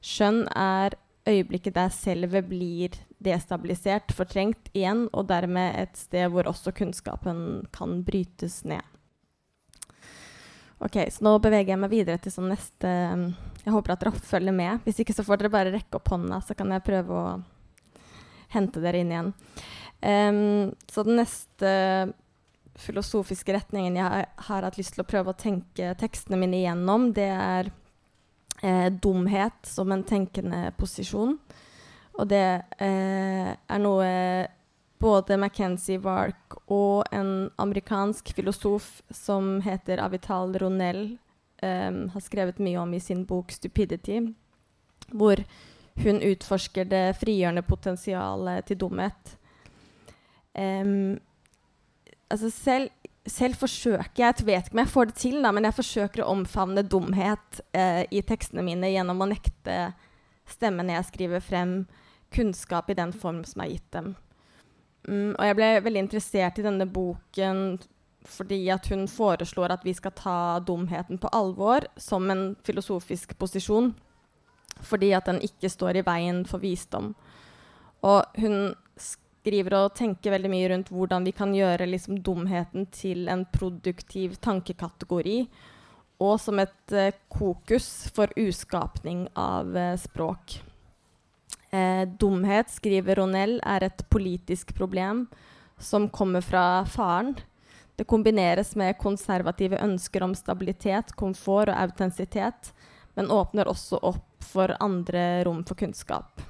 Skjønn 0.02 0.44
er 0.58 0.98
øyeblikket 1.30 1.76
der 1.78 1.92
selve 1.94 2.42
blir 2.42 2.98
destabilisert, 3.22 4.10
fortrengt 4.10 4.72
igjen, 4.74 5.06
og 5.14 5.28
dermed 5.30 5.76
et 5.78 5.94
sted 5.94 6.26
hvor 6.34 6.50
også 6.50 6.74
kunnskapen 6.74 7.68
kan 7.74 8.00
brytes 8.02 8.64
ned. 8.66 8.82
Ok, 10.82 10.98
så 11.14 11.22
Nå 11.24 11.36
beveger 11.42 11.74
jeg 11.74 11.80
meg 11.82 11.92
videre 11.92 12.18
til 12.22 12.34
sånn 12.34 12.50
neste 12.50 12.90
Jeg 13.62 13.74
håper 13.74 13.94
at 13.94 14.02
dere 14.02 14.24
følger 14.26 14.54
med. 14.56 14.82
Hvis 14.86 14.98
ikke 15.02 15.14
så 15.14 15.24
får 15.26 15.38
dere 15.38 15.52
bare 15.54 15.74
rekke 15.74 16.00
opp 16.00 16.10
hånda, 16.10 16.40
så 16.42 16.56
kan 16.58 16.72
jeg 16.74 16.86
prøve 16.86 17.14
å 17.14 17.26
hente 18.52 18.82
dere 18.82 19.00
inn 19.00 19.12
igjen. 19.12 19.30
Um, 20.02 20.72
så 20.90 21.04
den 21.06 21.20
neste 21.20 21.70
filosofiske 22.82 23.54
retningen 23.54 24.00
jeg 24.00 24.26
har 24.48 24.66
hatt 24.66 24.78
lyst 24.80 24.96
til 24.96 25.04
å 25.04 25.08
prøve 25.08 25.30
å 25.30 25.38
tenke 25.38 25.92
tekstene 26.00 26.40
mine 26.40 26.58
igjennom, 26.58 27.10
det 27.14 27.28
er 27.30 27.68
eh, 28.64 28.88
dumhet 28.90 29.68
som 29.68 29.92
en 29.92 30.04
tenkende 30.08 30.72
posisjon. 30.80 31.36
Og 32.18 32.28
det 32.32 32.46
eh, 32.82 33.52
er 33.52 33.82
noe 33.84 34.08
både 35.02 35.36
Mackenzie 35.40 35.98
Wark 35.98 36.56
og 36.70 37.02
en 37.14 37.50
amerikansk 37.60 38.32
filosof 38.36 39.00
som 39.10 39.56
heter 39.64 39.98
Avital 40.02 40.54
Ronell, 40.62 41.16
um, 41.62 42.06
har 42.14 42.22
skrevet 42.22 42.62
mye 42.62 42.78
om 42.78 42.94
i 42.94 43.00
sin 43.00 43.24
bok 43.26 43.50
'Stupidity', 43.50 44.34
hvor 45.10 45.42
hun 46.04 46.22
utforsker 46.22 46.84
det 46.84 47.16
frigjørende 47.20 47.62
potensialet 47.62 48.64
til 48.66 48.78
dumhet. 48.78 49.36
Um, 50.54 51.20
altså 52.30 52.50
selv, 52.50 52.90
selv, 53.26 53.54
forsøker 53.54 54.10
jeg 54.16 54.34
Jeg 54.38 54.46
vet 54.46 54.66
ikke 54.66 54.72
om 54.72 54.78
jeg 54.78 54.88
får 54.88 55.04
det 55.04 55.14
til, 55.14 55.42
da, 55.42 55.50
men 55.50 55.64
jeg 55.64 55.74
forsøker 55.74 56.22
å 56.22 56.32
omfavne 56.32 56.82
dumhet 56.82 57.60
uh, 57.76 58.04
i 58.10 58.22
tekstene 58.22 58.62
mine 58.62 58.90
gjennom 58.92 59.20
å 59.20 59.30
nekte 59.30 59.92
stemmene 60.46 60.92
jeg 60.92 61.04
skriver 61.04 61.40
frem, 61.40 61.86
kunnskap 62.30 62.90
i 62.90 62.94
den 62.94 63.12
form 63.12 63.44
som 63.44 63.60
er 63.60 63.74
gitt 63.74 63.90
dem. 63.92 64.14
Um, 65.08 65.32
og 65.34 65.48
jeg 65.48 65.58
ble 65.58 65.70
veldig 65.82 66.04
interessert 66.04 66.60
i 66.60 66.66
denne 66.66 66.86
boken 66.86 67.80
fordi 68.22 68.60
at 68.70 68.86
hun 68.92 69.08
foreslår 69.10 69.72
at 69.74 69.82
vi 69.82 69.94
skal 69.98 70.14
ta 70.14 70.36
dumheten 70.62 71.18
på 71.18 71.30
alvor 71.34 71.88
som 71.98 72.30
en 72.30 72.52
filosofisk 72.62 73.34
posisjon 73.38 73.90
fordi 74.82 75.10
at 75.16 75.26
den 75.26 75.40
ikke 75.42 75.70
står 75.70 75.98
i 75.98 76.04
veien 76.06 76.42
for 76.48 76.62
visdom. 76.62 77.12
Og 78.02 78.38
hun 78.42 78.74
skriver 78.98 79.76
og 79.78 79.94
tenker 79.98 80.34
veldig 80.34 80.50
mye 80.50 80.70
rundt 80.72 80.90
hvordan 80.94 81.26
vi 81.26 81.34
kan 81.36 81.54
gjøre 81.54 81.88
liksom, 81.90 82.22
dumheten 82.22 82.86
til 82.94 83.28
en 83.30 83.44
produktiv 83.52 84.38
tankekategori, 84.42 85.38
og 86.22 86.36
som 86.40 86.60
et 86.62 86.94
eh, 86.94 87.14
kokus 87.30 88.08
for 88.14 88.30
uskapning 88.38 89.26
av 89.38 89.76
eh, 89.76 89.96
språk. 89.98 90.60
Eh, 91.72 92.08
dumhet, 92.18 92.70
skriver 92.70 93.16
Ronell, 93.16 93.56
er 93.64 93.86
et 93.86 94.04
politisk 94.12 94.74
problem 94.76 95.24
som 95.80 96.10
kommer 96.12 96.44
fra 96.44 96.84
faren. 96.84 97.34
Det 97.96 98.04
kombineres 98.04 98.74
med 98.76 98.98
konservative 99.00 99.80
ønsker 99.80 100.22
om 100.22 100.34
stabilitet, 100.36 101.14
komfort 101.16 101.72
og 101.72 101.78
autentisitet, 101.80 102.74
men 103.16 103.32
åpner 103.32 103.70
også 103.72 104.02
opp 104.04 104.44
for 104.44 104.76
andre 104.84 105.44
rom 105.48 105.62
for 105.64 105.80
kunnskap. 105.80 106.42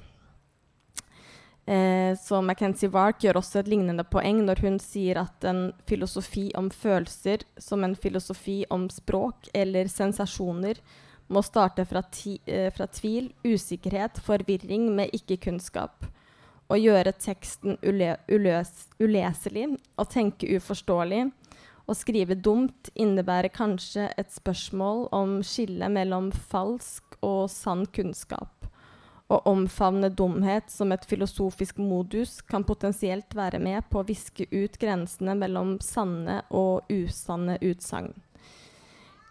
Eh, 1.65 2.17
så 2.19 2.41
Mackenzie 2.43 2.91
Wark 2.91 3.23
gjør 3.23 3.39
også 3.39 3.61
et 3.61 3.71
lignende 3.71 4.03
poeng 4.03 4.41
når 4.43 4.59
hun 4.65 4.75
sier 4.83 5.21
at 5.21 5.47
en 5.47 5.69
filosofi 5.87 6.49
om 6.59 6.67
følelser 6.67 7.47
som 7.55 7.85
en 7.87 7.95
filosofi 7.95 8.65
om 8.67 8.89
språk 8.91 9.47
eller 9.55 9.87
sensasjoner 9.87 10.83
må 11.33 11.43
starte 11.45 11.85
fra, 11.89 12.03
ti, 12.13 12.37
eh, 12.45 12.69
fra 12.73 12.87
tvil, 12.87 13.31
usikkerhet, 13.43 14.21
forvirring 14.23 14.89
med 14.95 15.13
ikke-kunnskap. 15.15 16.05
Å 16.71 16.79
gjøre 16.79 17.13
teksten 17.19 17.77
ule, 17.83 18.15
uløs, 18.31 18.71
uleselig 19.01 19.67
og 19.97 20.09
tenke 20.09 20.47
uforståelig. 20.55 21.31
Å 21.83 21.93
skrive 21.99 22.37
dumt 22.39 22.89
innebærer 22.95 23.51
kanskje 23.51 24.07
et 24.17 24.31
spørsmål 24.31 25.09
om 25.11 25.41
skillet 25.43 25.91
mellom 25.91 26.31
falsk 26.31 27.17
og 27.21 27.49
sann 27.51 27.83
kunnskap. 27.91 28.69
Å 29.27 29.39
omfavne 29.49 30.11
dumhet 30.13 30.69
som 30.71 30.91
et 30.93 31.05
filosofisk 31.09 31.79
modus 31.81 32.37
kan 32.45 32.63
potensielt 32.67 33.35
være 33.35 33.59
med 33.59 33.83
på 33.89 34.01
å 34.01 34.07
viske 34.07 34.47
ut 34.51 34.77
grensene 34.79 35.35
mellom 35.39 35.77
sanne 35.83 36.41
og 36.51 36.89
usanne 36.91 37.57
utsagn. 37.63 38.13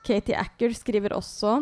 Katie 0.03 0.35
Acker 0.35 0.75
skriver 0.75 1.15
også 1.15 1.61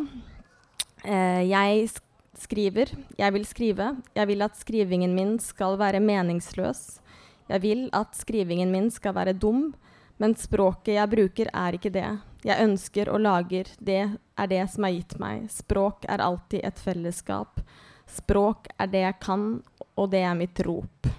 Jeg 1.04 1.88
skriver, 2.36 2.92
jeg 3.18 3.32
vil 3.32 3.44
skrive, 3.48 3.86
jeg 4.14 4.28
vil 4.28 4.42
at 4.44 4.56
skrivingen 4.58 5.14
min 5.16 5.38
skal 5.40 5.78
være 5.80 6.00
meningsløs. 6.00 7.00
Jeg 7.48 7.62
vil 7.62 7.86
at 7.96 8.14
skrivingen 8.14 8.70
min 8.70 8.90
skal 8.90 9.14
være 9.14 9.32
dum, 9.32 9.72
men 10.18 10.36
språket 10.36 10.94
jeg 10.94 11.10
bruker, 11.10 11.50
er 11.52 11.76
ikke 11.76 11.90
det. 11.90 12.08
Jeg 12.44 12.64
ønsker 12.64 13.10
og 13.12 13.20
lager. 13.20 13.68
Det 13.80 14.00
er 14.36 14.46
det 14.48 14.62
som 14.72 14.84
er 14.84 14.94
gitt 14.96 15.16
meg. 15.20 15.48
Språk 15.52 16.06
er 16.08 16.22
alltid 16.24 16.64
et 16.64 16.78
fellesskap. 16.80 17.60
Språk 18.08 18.70
er 18.78 18.88
det 18.92 19.02
jeg 19.04 19.18
kan, 19.20 19.48
og 19.96 20.10
det 20.12 20.22
er 20.24 20.38
mitt 20.38 20.60
rop. 20.66 21.10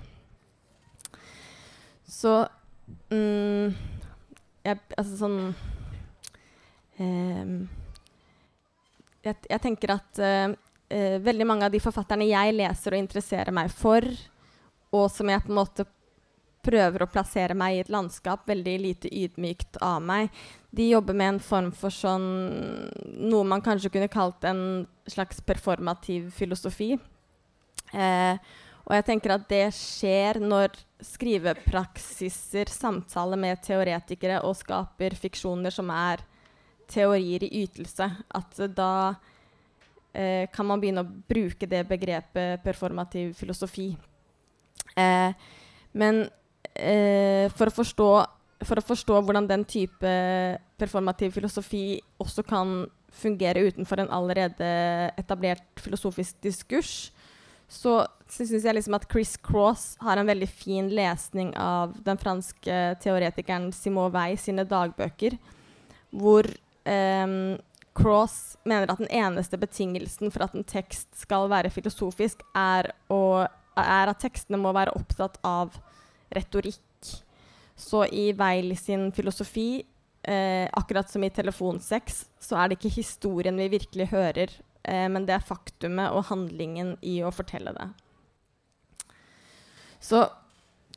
Så 2.08 2.46
mm, 3.10 3.74
jeg, 4.65 4.80
Altså 4.98 5.17
sånn 5.17 5.38
eh, 7.02 7.54
jeg, 9.26 9.38
jeg, 9.50 9.62
tenker 9.64 9.96
at 9.96 10.22
eh, 10.22 11.18
veldig 11.24 11.48
mange 11.48 11.68
av 11.68 11.74
de 11.74 11.82
forfatterne 11.84 12.28
jeg 12.30 12.56
leser 12.58 12.96
og 12.96 13.04
interesserer 13.04 13.56
meg 13.56 13.72
for, 13.74 14.06
og 14.92 15.08
som 15.14 15.30
jeg 15.32 15.44
på 15.46 15.52
en 15.54 15.60
måte 15.62 15.88
prøver 16.62 17.02
å 17.02 17.10
plassere 17.10 17.56
meg 17.58 17.76
i 17.76 17.80
et 17.82 17.90
landskap 17.90 18.44
veldig 18.50 18.74
lite 18.84 19.10
ydmykt 19.10 19.80
av 19.82 20.02
meg. 20.06 20.30
De 20.70 20.92
jobber 20.92 21.18
med 21.18 21.36
en 21.36 21.40
form 21.42 21.72
for 21.74 21.94
sånn 21.94 22.28
Noe 23.32 23.48
man 23.48 23.64
kanskje 23.66 23.90
kunne 23.94 24.12
kalt 24.12 24.46
en 24.46 24.84
slags 25.10 25.42
performativ 25.46 26.30
filosofi. 26.38 26.94
Uh, 27.92 28.38
Og 28.92 28.98
jeg 28.98 29.06
tenker 29.08 29.36
at 29.36 29.44
det 29.50 29.66
skjer 29.78 30.42
når 30.42 30.74
skrivepraksiser 31.06 32.70
samtaler 32.72 33.40
med 33.40 33.62
teoretikere 33.64 34.42
og 34.46 34.58
skaper 34.60 35.16
fiksjoner 35.18 35.74
som 35.74 35.90
er 35.94 36.24
teorier 36.91 37.45
i 37.47 37.63
ytelse. 37.63 38.08
At 38.38 38.62
da 38.75 38.91
eh, 40.13 40.47
kan 40.54 40.67
man 40.67 40.82
begynne 40.82 41.06
å 41.06 41.10
bruke 41.32 41.69
det 41.69 41.84
begrepet 41.89 42.63
performativ 42.65 43.34
filosofi. 43.39 43.91
Eh, 44.95 45.34
men 45.97 46.23
eh, 46.75 47.47
for, 47.56 47.71
å 47.71 47.75
forstå, 47.75 48.10
for, 48.65 48.82
å 48.82 48.88
forstå, 48.91 49.21
hvordan 49.21 49.49
den 49.49 49.65
type 49.67 50.15
performativ 50.80 51.36
filosofi 51.38 51.86
også 52.21 52.45
kan 52.47 52.84
fungere 53.12 53.65
utenfor 53.67 53.99
en 53.99 54.13
allerede 54.13 54.67
etablert 55.19 55.65
filosofisk 55.84 56.38
diskurs, 56.43 57.12
så 57.71 58.01
syns 58.27 58.65
jeg 58.65 58.75
liksom 58.75 58.95
at 58.97 59.08
Chris 59.12 59.38
Cross 59.39 59.93
har 60.04 60.19
en 60.19 60.27
veldig 60.27 60.47
fin 60.49 60.89
lesning 60.91 61.54
av 61.60 61.93
den 62.04 62.19
franske 62.19 62.80
teoretikeren 63.04 63.69
Simon 63.75 64.12
Weil 64.12 64.39
sine 64.39 64.65
dagbøker, 64.67 65.38
hvor 66.12 66.47
um, 66.86 67.58
Cross 67.94 68.58
mener 68.63 68.88
at 68.91 69.02
den 69.02 69.10
eneste 69.12 69.60
betingelsen 69.60 70.32
for 70.32 70.46
at 70.46 70.56
en 70.56 70.67
tekst 70.67 71.10
skal 71.20 71.50
være 71.52 71.72
filosofisk, 71.74 72.44
er, 72.56 72.94
å, 73.12 73.44
er 73.76 74.12
at 74.12 74.22
tekstene 74.24 74.60
må 74.62 74.72
være 74.76 74.96
opptatt 74.96 75.39
av 75.48 75.76
retorikk. 76.32 77.12
Så 77.76 78.06
i 78.13 78.30
Weil 78.38 78.76
sin 78.80 79.10
filosofi, 79.12 79.84
eh, 80.24 80.70
akkurat 80.72 81.10
som 81.10 81.24
i 81.24 81.32
Telefonsex, 81.34 82.26
så 82.39 82.60
er 82.62 82.70
det 82.70 82.80
ikke 82.80 82.96
historien 83.02 83.58
vi 83.60 83.72
virkelig 83.74 84.12
hører, 84.13 84.54
eh, 84.84 85.08
men 85.10 85.26
det 85.26 85.36
er 85.36 85.48
faktumet 85.48 86.13
og 86.13 86.30
handlingen 86.30 86.96
i 87.02 87.20
å 87.26 87.34
fortelle 87.34 87.74
det. 87.76 87.89
Så 90.00 90.24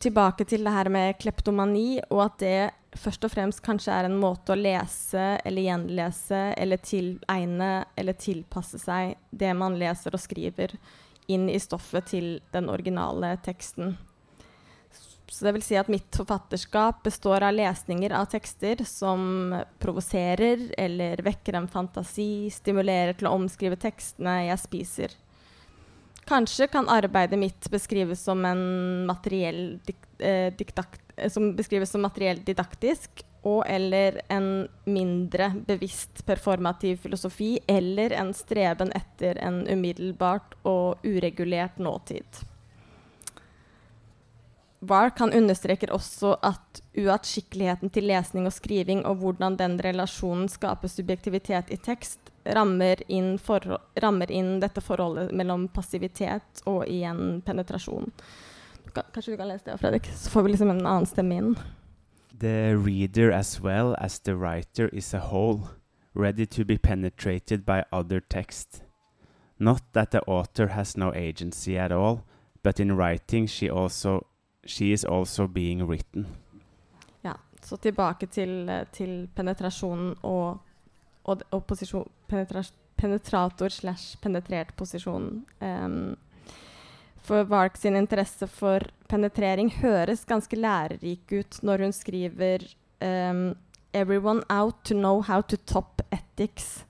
tilbake 0.01 0.45
til 0.47 0.65
det 0.65 0.73
her 0.75 0.89
med 0.93 1.19
kleptomani, 1.19 1.99
og 2.11 2.27
at 2.29 2.39
det 2.39 2.59
først 2.99 3.27
og 3.27 3.33
fremst 3.35 3.63
kanskje 3.65 3.93
er 3.95 4.09
en 4.09 4.19
måte 4.21 4.55
å 4.55 4.59
lese 4.59 5.25
eller 5.45 5.67
gjenlese 5.67 6.41
eller 6.59 6.83
tilegne 6.83 7.73
eller 7.97 8.19
tilpasse 8.19 8.81
seg 8.83 9.15
det 9.31 9.53
man 9.59 9.79
leser 9.81 10.15
og 10.15 10.23
skriver, 10.23 10.77
inn 11.27 11.49
i 11.49 11.61
stoffet 11.61 12.11
til 12.13 12.29
den 12.53 12.69
originale 12.71 13.35
teksten. 13.45 13.97
Så 15.35 15.47
det 15.47 15.55
vil 15.57 15.65
si 15.67 15.77
at 15.81 15.89
mitt 15.91 16.15
forfatterskap 16.15 17.03
består 17.07 17.43
av 17.43 17.57
lesninger 17.57 18.13
av 18.15 18.29
tekster 18.31 18.85
som 18.87 19.55
provoserer 19.83 20.69
eller 20.79 21.23
vekker 21.25 21.57
en 21.59 21.69
fantasi, 21.69 22.51
stimulerer 22.53 23.17
til 23.19 23.31
å 23.31 23.35
omskrive 23.39 23.79
tekstene 23.81 24.45
jeg 24.51 24.61
spiser. 24.63 25.17
Kanskje 26.29 26.69
kan 26.73 26.89
arbeidet 26.89 27.41
mitt 27.41 27.67
beskrives 27.73 28.23
som 28.25 28.45
en 28.49 28.63
materiell 29.09 29.81
dik 29.85 30.07
eh, 30.25 30.53
diktakt, 30.57 31.04
som 31.29 31.53
beskrives 31.57 31.91
som 31.91 32.03
materiell 32.05 32.41
didaktisk, 32.45 33.25
og 33.45 33.65
eller 33.69 34.21
en 34.33 34.69
mindre 34.89 35.51
bevisst 35.67 36.25
performativ 36.27 37.03
filosofi, 37.05 37.59
eller 37.69 38.17
en 38.17 38.33
streben 38.35 38.93
etter 38.97 39.39
en 39.45 39.67
umiddelbart 39.69 40.57
og 40.65 41.05
uregulert 41.05 41.79
nåtid. 41.79 42.45
Wark 44.85 45.19
han 45.19 45.33
understreker 45.33 45.93
også 45.93 46.35
at 46.45 46.81
uatskikkeligheten 46.99 47.93
til 47.93 48.09
lesning 48.09 48.49
og 48.49 48.53
skriving 48.53 49.05
og 49.09 49.23
hvordan 49.23 49.57
den 49.57 49.79
relasjonen 49.81 50.49
skaper 50.53 50.93
subjektivitet 50.93 51.73
i 51.73 51.79
tekst, 51.81 52.33
rammer 52.45 53.01
inn, 53.09 53.39
rammer 54.03 54.33
inn 54.33 54.59
dette 54.61 54.85
forholdet 54.85 55.33
mellom 55.33 55.69
passivitet 55.73 56.65
og 56.69 56.85
igjen 56.85 57.41
penetrasjon. 57.47 58.13
Kanskje 58.93 59.33
du 59.33 59.37
kan 59.37 59.49
lese 59.49 59.71
det, 59.71 59.79
Fredrik, 59.79 60.07
så 60.15 60.31
får 60.31 60.43
vi 60.43 60.55
liksom 60.55 60.71
en 60.71 60.87
annen 60.87 61.07
stemme 61.07 61.39
inn. 61.41 61.55
The 62.41 62.75
reader 62.77 63.33
as 63.33 63.61
well 63.61 63.95
as 63.99 64.21
the 64.21 64.35
writer 64.35 64.91
is 64.93 65.15
a 65.15 65.23
whole, 65.31 65.61
ready 66.15 66.47
to 66.47 66.65
be 66.65 66.79
penetrated 66.79 67.65
by 67.65 67.83
other 67.93 68.21
text. 68.21 68.83
Not 69.59 69.83
that 69.93 70.11
the 70.11 70.21
author 70.27 70.67
has 70.67 70.97
no 70.97 71.13
agency 71.15 71.79
at 71.79 71.93
all, 71.93 72.25
but 72.63 72.81
in 72.81 72.97
writing 72.97 73.47
she 73.47 73.71
also 73.71 74.27
She 74.67 74.93
is 74.93 75.05
also 75.05 75.47
being 75.47 75.87
written. 75.87 76.27
Ja, 77.23 77.35
så 77.63 77.77
tilbake 77.77 78.27
til, 78.27 78.71
til 78.93 79.29
penetrasjonen 79.35 80.15
og, 80.23 80.59
og, 81.25 81.43
og 81.51 81.65
penetra, 82.29 82.63
penetrator 82.97 83.69
slash 83.69 84.19
penetrert 84.23 84.75
posisjonen. 84.77 85.45
Um, 85.61 86.17
for 87.25 87.45
Vark 87.49 87.77
sin 87.81 87.97
interesse 87.97 88.47
for 88.47 88.85
penetrering 89.09 89.71
høres 89.81 90.25
ganske 90.29 90.59
lærerik 90.59 91.33
ut 91.33 91.61
når 91.65 91.87
hun 91.87 91.95
skriver 91.97 92.67
um, 93.01 93.55
'Everyone 93.95 94.43
out 94.51 94.85
to 94.85 94.95
know 94.95 95.23
how 95.23 95.41
to 95.41 95.57
top 95.57 96.03
ethics'. 96.11 96.85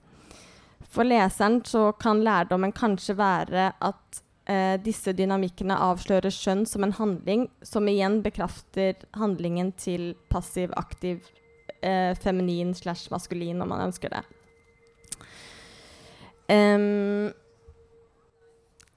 For 0.81 1.05
leseren 1.05 1.65
så 1.65 1.93
kan 2.01 2.23
lærdommen 2.25 2.73
kanskje 2.73 3.17
være 3.19 3.73
at 3.83 4.23
eh, 4.47 4.77
disse 4.81 5.13
dynamikkene 5.13 5.77
avslører 5.77 6.31
skjønn 6.31 6.65
som 6.67 6.85
en 6.85 6.93
handling, 6.93 7.49
som 7.63 7.89
igjen 7.89 8.23
bekrafter 8.23 8.95
handlingen 9.19 9.73
til 9.73 10.15
passiv-aktiv 10.31 11.21
eh, 11.83 12.15
feminin 12.15 12.75
slash 12.75 13.11
maskulin, 13.11 13.61
om 13.63 13.69
man 13.69 13.89
ønsker 13.89 14.15
det. 14.15 14.23
Um, 16.49 17.33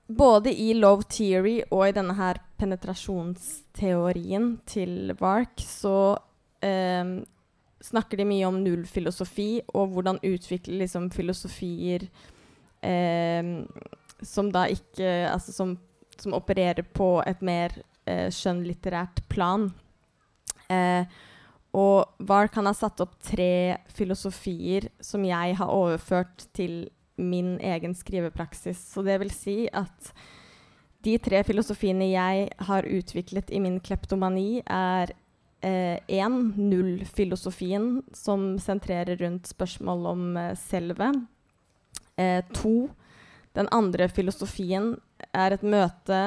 både 0.08 0.54
i 0.54 0.74
love 0.74 1.04
theory 1.12 1.62
og 1.72 1.88
i 1.88 1.96
denne 1.96 2.16
her 2.18 2.40
penetrasjonsteorien 2.60 4.54
til 4.68 5.14
Vark 5.20 5.60
så 5.64 6.16
um, 6.64 7.18
snakker 7.84 8.22
de 8.22 8.28
mye 8.28 8.48
om 8.48 8.62
nullfilosofi 8.64 9.50
og 9.76 9.94
hvordan 9.94 10.22
utvikle 10.24 10.80
liksom, 10.82 11.12
filosofier 11.12 12.08
um, 12.82 13.68
som 14.24 14.50
da 14.52 14.66
ikke 14.72 15.12
Altså 15.30 15.54
som, 15.54 15.76
som 16.18 16.34
opererer 16.34 16.82
på 16.82 17.20
et 17.28 17.42
mer 17.46 17.76
eh, 18.10 18.30
skjønnlitterært 18.34 19.22
plan. 19.30 19.68
Eh, 20.74 21.06
og 21.78 22.24
VAR 22.26 22.50
kan 22.50 22.66
ha 22.66 22.74
satt 22.74 23.04
opp 23.04 23.18
tre 23.22 23.78
filosofier 23.94 24.90
som 25.04 25.26
jeg 25.28 25.58
har 25.60 25.74
overført 25.74 26.48
til 26.58 26.88
min 27.18 27.58
egen 27.60 27.96
skrivepraksis. 27.96 28.80
Så 28.94 29.04
det 29.06 29.18
vil 29.22 29.34
si 29.34 29.58
at 29.74 30.12
de 31.06 31.16
tre 31.22 31.44
filosofiene 31.46 32.10
jeg 32.12 32.50
har 32.70 32.88
utviklet 32.90 33.52
i 33.54 33.62
min 33.64 33.80
kleptomani, 33.80 34.62
er 34.66 35.14
én 35.64 36.36
eh, 36.38 36.52
null-filosofien, 36.58 38.04
som 38.14 38.60
sentrerer 38.62 39.18
rundt 39.18 39.48
spørsmål 39.50 40.06
om 40.14 40.38
eh, 40.38 40.56
selve. 40.60 41.12
Eh, 42.18 42.44
to 42.54 42.90
den 43.58 43.70
andre 43.74 44.06
filosofien 44.10 44.96
er 45.34 45.56
et 45.56 45.64
møte 45.66 46.20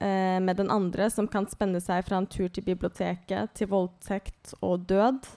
eh, 0.00 0.38
med 0.40 0.56
den 0.56 0.70
andre 0.72 1.10
som 1.12 1.28
kan 1.28 1.48
spenne 1.50 1.80
seg 1.84 2.06
fra 2.06 2.20
en 2.20 2.28
tur 2.30 2.48
til 2.48 2.64
biblioteket 2.64 3.52
til 3.58 3.68
voldtekt 3.72 4.54
og 4.62 4.86
død. 4.88 5.28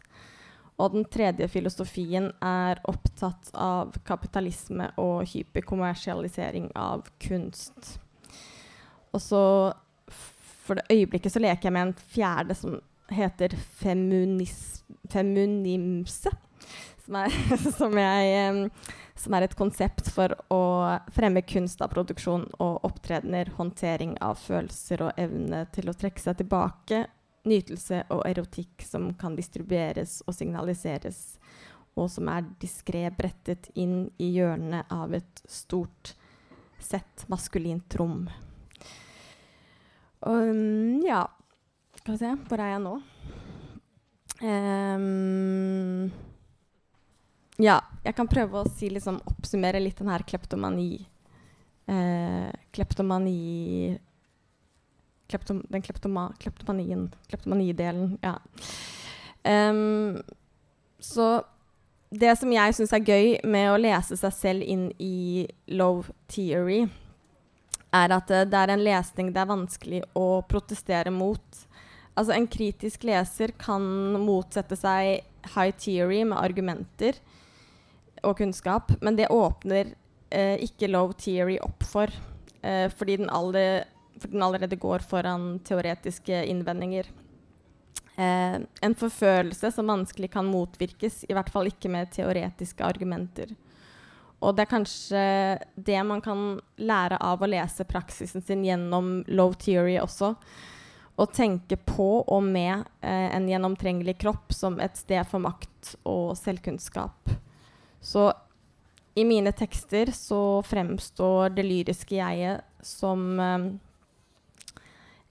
Og 0.80 0.96
den 0.96 1.06
tredje 1.12 1.48
filosofien 1.52 2.32
er 2.42 2.80
opptatt 2.90 3.52
av 3.54 3.96
kapitalisme 4.08 4.90
og 5.02 5.28
hyperkommersialisering 5.30 6.72
av 6.80 7.06
kunst. 7.22 7.98
Og 9.12 9.22
så 9.22 9.44
for 10.62 10.80
det 10.80 10.88
øyeblikket 10.94 11.34
så 11.34 11.42
leker 11.44 11.68
jeg 11.68 11.76
med 11.76 11.90
en 11.90 12.00
fjerde 12.14 12.56
som 12.56 12.80
heter 13.12 13.58
feminis, 13.82 14.84
femunimse. 15.12 16.32
Som, 17.06 17.18
er, 17.18 17.34
som 17.80 17.98
jeg 17.98 18.70
som 19.22 19.36
er 19.36 19.46
et 19.46 19.58
konsept 19.58 20.10
for 20.14 20.34
å 20.54 20.62
fremme 21.14 21.44
kunst 21.46 21.82
av 21.84 21.92
produksjon 21.94 22.48
og 22.64 22.86
opptredener, 22.88 23.52
håndtering 23.58 24.16
av 24.24 24.40
følelser 24.42 25.06
og 25.06 25.20
evne 25.22 25.66
til 25.76 25.92
å 25.92 25.98
trekke 25.98 26.24
seg 26.24 26.40
tilbake, 26.42 27.04
nytelse 27.48 28.04
og 28.14 28.24
erotikk 28.30 28.84
som 28.86 29.12
kan 29.20 29.36
distribueres 29.38 30.20
og 30.28 30.36
signaliseres, 30.38 31.40
og 31.98 32.10
som 32.12 32.30
er 32.32 32.48
diskré 32.62 33.04
brettet 33.16 33.72
inn 33.76 34.06
i 34.22 34.32
hjørnet 34.38 34.92
av 34.94 35.14
et 35.18 35.44
stort 35.50 36.14
sett 36.82 37.26
maskulint 37.30 37.96
rom. 38.00 38.26
Um, 40.22 41.02
ja 41.02 41.24
Skal 41.98 42.14
vi 42.14 42.18
se 42.20 42.28
Hvor 42.46 42.62
er 42.62 42.76
jeg 42.76 42.82
nå? 42.84 42.92
Um, 44.46 46.12
ja, 47.62 47.80
jeg 48.06 48.14
kan 48.18 48.30
prøve 48.30 48.62
å 48.62 48.70
si 48.70 48.92
liksom, 48.94 49.18
oppsummere 49.30 49.82
litt 49.82 49.98
den 50.02 50.10
her 50.10 50.22
kleptomani 50.26 51.04
eh, 51.86 52.50
Kleptomani 52.74 53.98
kleptom, 55.32 55.64
Den 55.72 55.84
kleptoma, 55.86 56.30
kleptomanien 56.40 57.08
Kleptomanidelen, 57.32 58.18
ja. 58.22 58.38
Um, 59.42 60.20
så 61.02 61.42
det 62.12 62.34
som 62.38 62.52
jeg 62.52 62.76
syns 62.76 62.92
er 62.94 63.06
gøy 63.08 63.28
med 63.48 63.70
å 63.72 63.80
lese 63.80 64.18
seg 64.20 64.34
selv 64.36 64.68
inn 64.68 64.90
i 65.00 65.48
love 65.72 66.12
theory, 66.32 66.84
er 67.92 68.14
at 68.16 68.32
det 68.52 68.58
er 68.58 68.72
en 68.74 68.84
lesning 68.84 69.32
det 69.32 69.42
er 69.42 69.50
vanskelig 69.50 70.02
å 70.16 70.44
protestere 70.48 71.12
mot. 71.12 71.62
Altså 72.16 72.36
En 72.36 72.48
kritisk 72.52 73.06
leser 73.08 73.56
kan 73.60 73.84
motsette 74.20 74.76
seg 74.80 75.24
high 75.56 75.72
theory 75.80 76.22
med 76.28 76.40
argumenter 76.40 77.18
og 78.22 78.38
kunnskap, 78.38 78.92
men 79.02 79.18
det 79.18 79.32
åpner 79.34 79.96
eh, 80.30 80.60
ikke 80.62 80.92
low 80.92 81.14
theory 81.18 81.58
opp 81.64 81.84
for, 81.88 82.12
eh, 82.62 82.88
fordi 82.92 83.18
den, 83.24 83.32
allerede, 83.32 83.88
for 84.22 84.32
den, 84.32 84.44
allerede, 84.46 84.80
går 84.80 85.04
foran 85.08 85.56
teoretiske 85.66 86.46
innvendinger. 86.52 87.10
Eh, 88.16 88.58
en 88.82 88.96
forfølelse 88.96 89.72
som 89.72 89.90
vanskelig 89.90 90.32
kan 90.34 90.48
motvirkes, 90.50 91.26
i 91.30 91.36
hvert 91.36 91.50
fall 91.50 91.72
ikke 91.72 91.92
med 91.92 92.12
teoretiske 92.14 92.86
argumenter. 92.86 93.56
Og 94.42 94.56
det 94.58 94.66
er 94.66 94.72
kanskje 94.72 95.24
det 95.78 96.00
man 96.08 96.22
kan 96.26 96.60
lære 96.82 97.20
av 97.22 97.42
å 97.42 97.50
lese 97.50 97.86
praksisen 97.86 98.42
sin 98.42 98.66
gjennom 98.66 99.20
low 99.30 99.54
theory 99.54 100.00
også. 100.02 100.34
Å 101.22 101.28
tenke 101.30 101.78
på 101.78 102.10
og 102.24 102.42
med 102.44 102.88
eh, 103.06 103.28
en 103.36 103.46
gjennomtrengelig 103.50 104.18
kropp 104.24 104.54
som 104.56 104.80
et 104.82 104.98
sted 104.98 105.22
for 105.30 105.44
makt 105.44 105.94
og 106.10 106.34
selvkunnskap. 106.40 107.30
Så 108.02 108.32
i 109.14 109.26
mine 109.28 109.52
tekster 109.54 110.10
så 110.16 110.64
fremstår 110.66 111.54
det 111.54 111.68
lyriske 111.68 112.18
jeget 112.18 112.66
som 112.82 113.40
eh, 113.40 113.70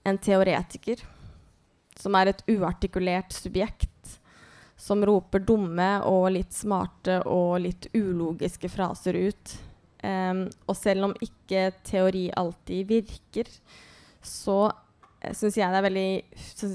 en 0.05 0.19
teoretiker. 0.19 1.03
Som 2.01 2.15
er 2.17 2.27
et 2.31 2.45
uartikulert 2.49 3.33
subjekt 3.35 3.91
som 4.81 5.07
roper 5.07 5.39
dumme 5.45 6.01
og 6.09 6.31
litt 6.33 6.55
smarte 6.57 7.19
og 7.29 7.61
litt 7.67 7.91
ulogiske 7.93 8.71
fraser 8.73 9.19
ut. 9.29 9.53
Um, 10.01 10.47
og 10.65 10.77
selv 10.79 11.05
om 11.11 11.13
ikke 11.21 11.67
teori 11.85 12.31
alltid 12.33 12.89
virker, 12.89 13.45
så 14.25 14.71
uh, 14.71 15.35
syns 15.37 15.59
jeg, 15.61 15.69
jeg, 15.69 16.25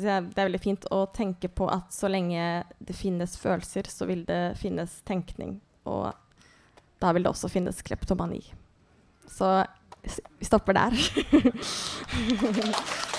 det 0.05 0.37
er 0.37 0.43
veldig 0.43 0.61
fint 0.61 0.85
å 0.93 1.09
tenke 1.09 1.49
på 1.49 1.65
at 1.73 1.89
så 1.95 2.05
lenge 2.13 2.61
det 2.77 2.93
finnes 2.93 3.33
følelser, 3.41 3.89
så 3.89 4.05
vil 4.05 4.21
det 4.29 4.53
finnes 4.61 5.01
tenkning. 5.09 5.57
Og 5.89 6.13
da 7.01 7.09
vil 7.15 7.25
det 7.25 7.33
også 7.33 7.49
finnes 7.49 7.81
kleptomani. 7.85 8.43
Så 9.33 9.65
vi 10.37 10.45
stopper 10.45 10.77
der. 10.77 10.93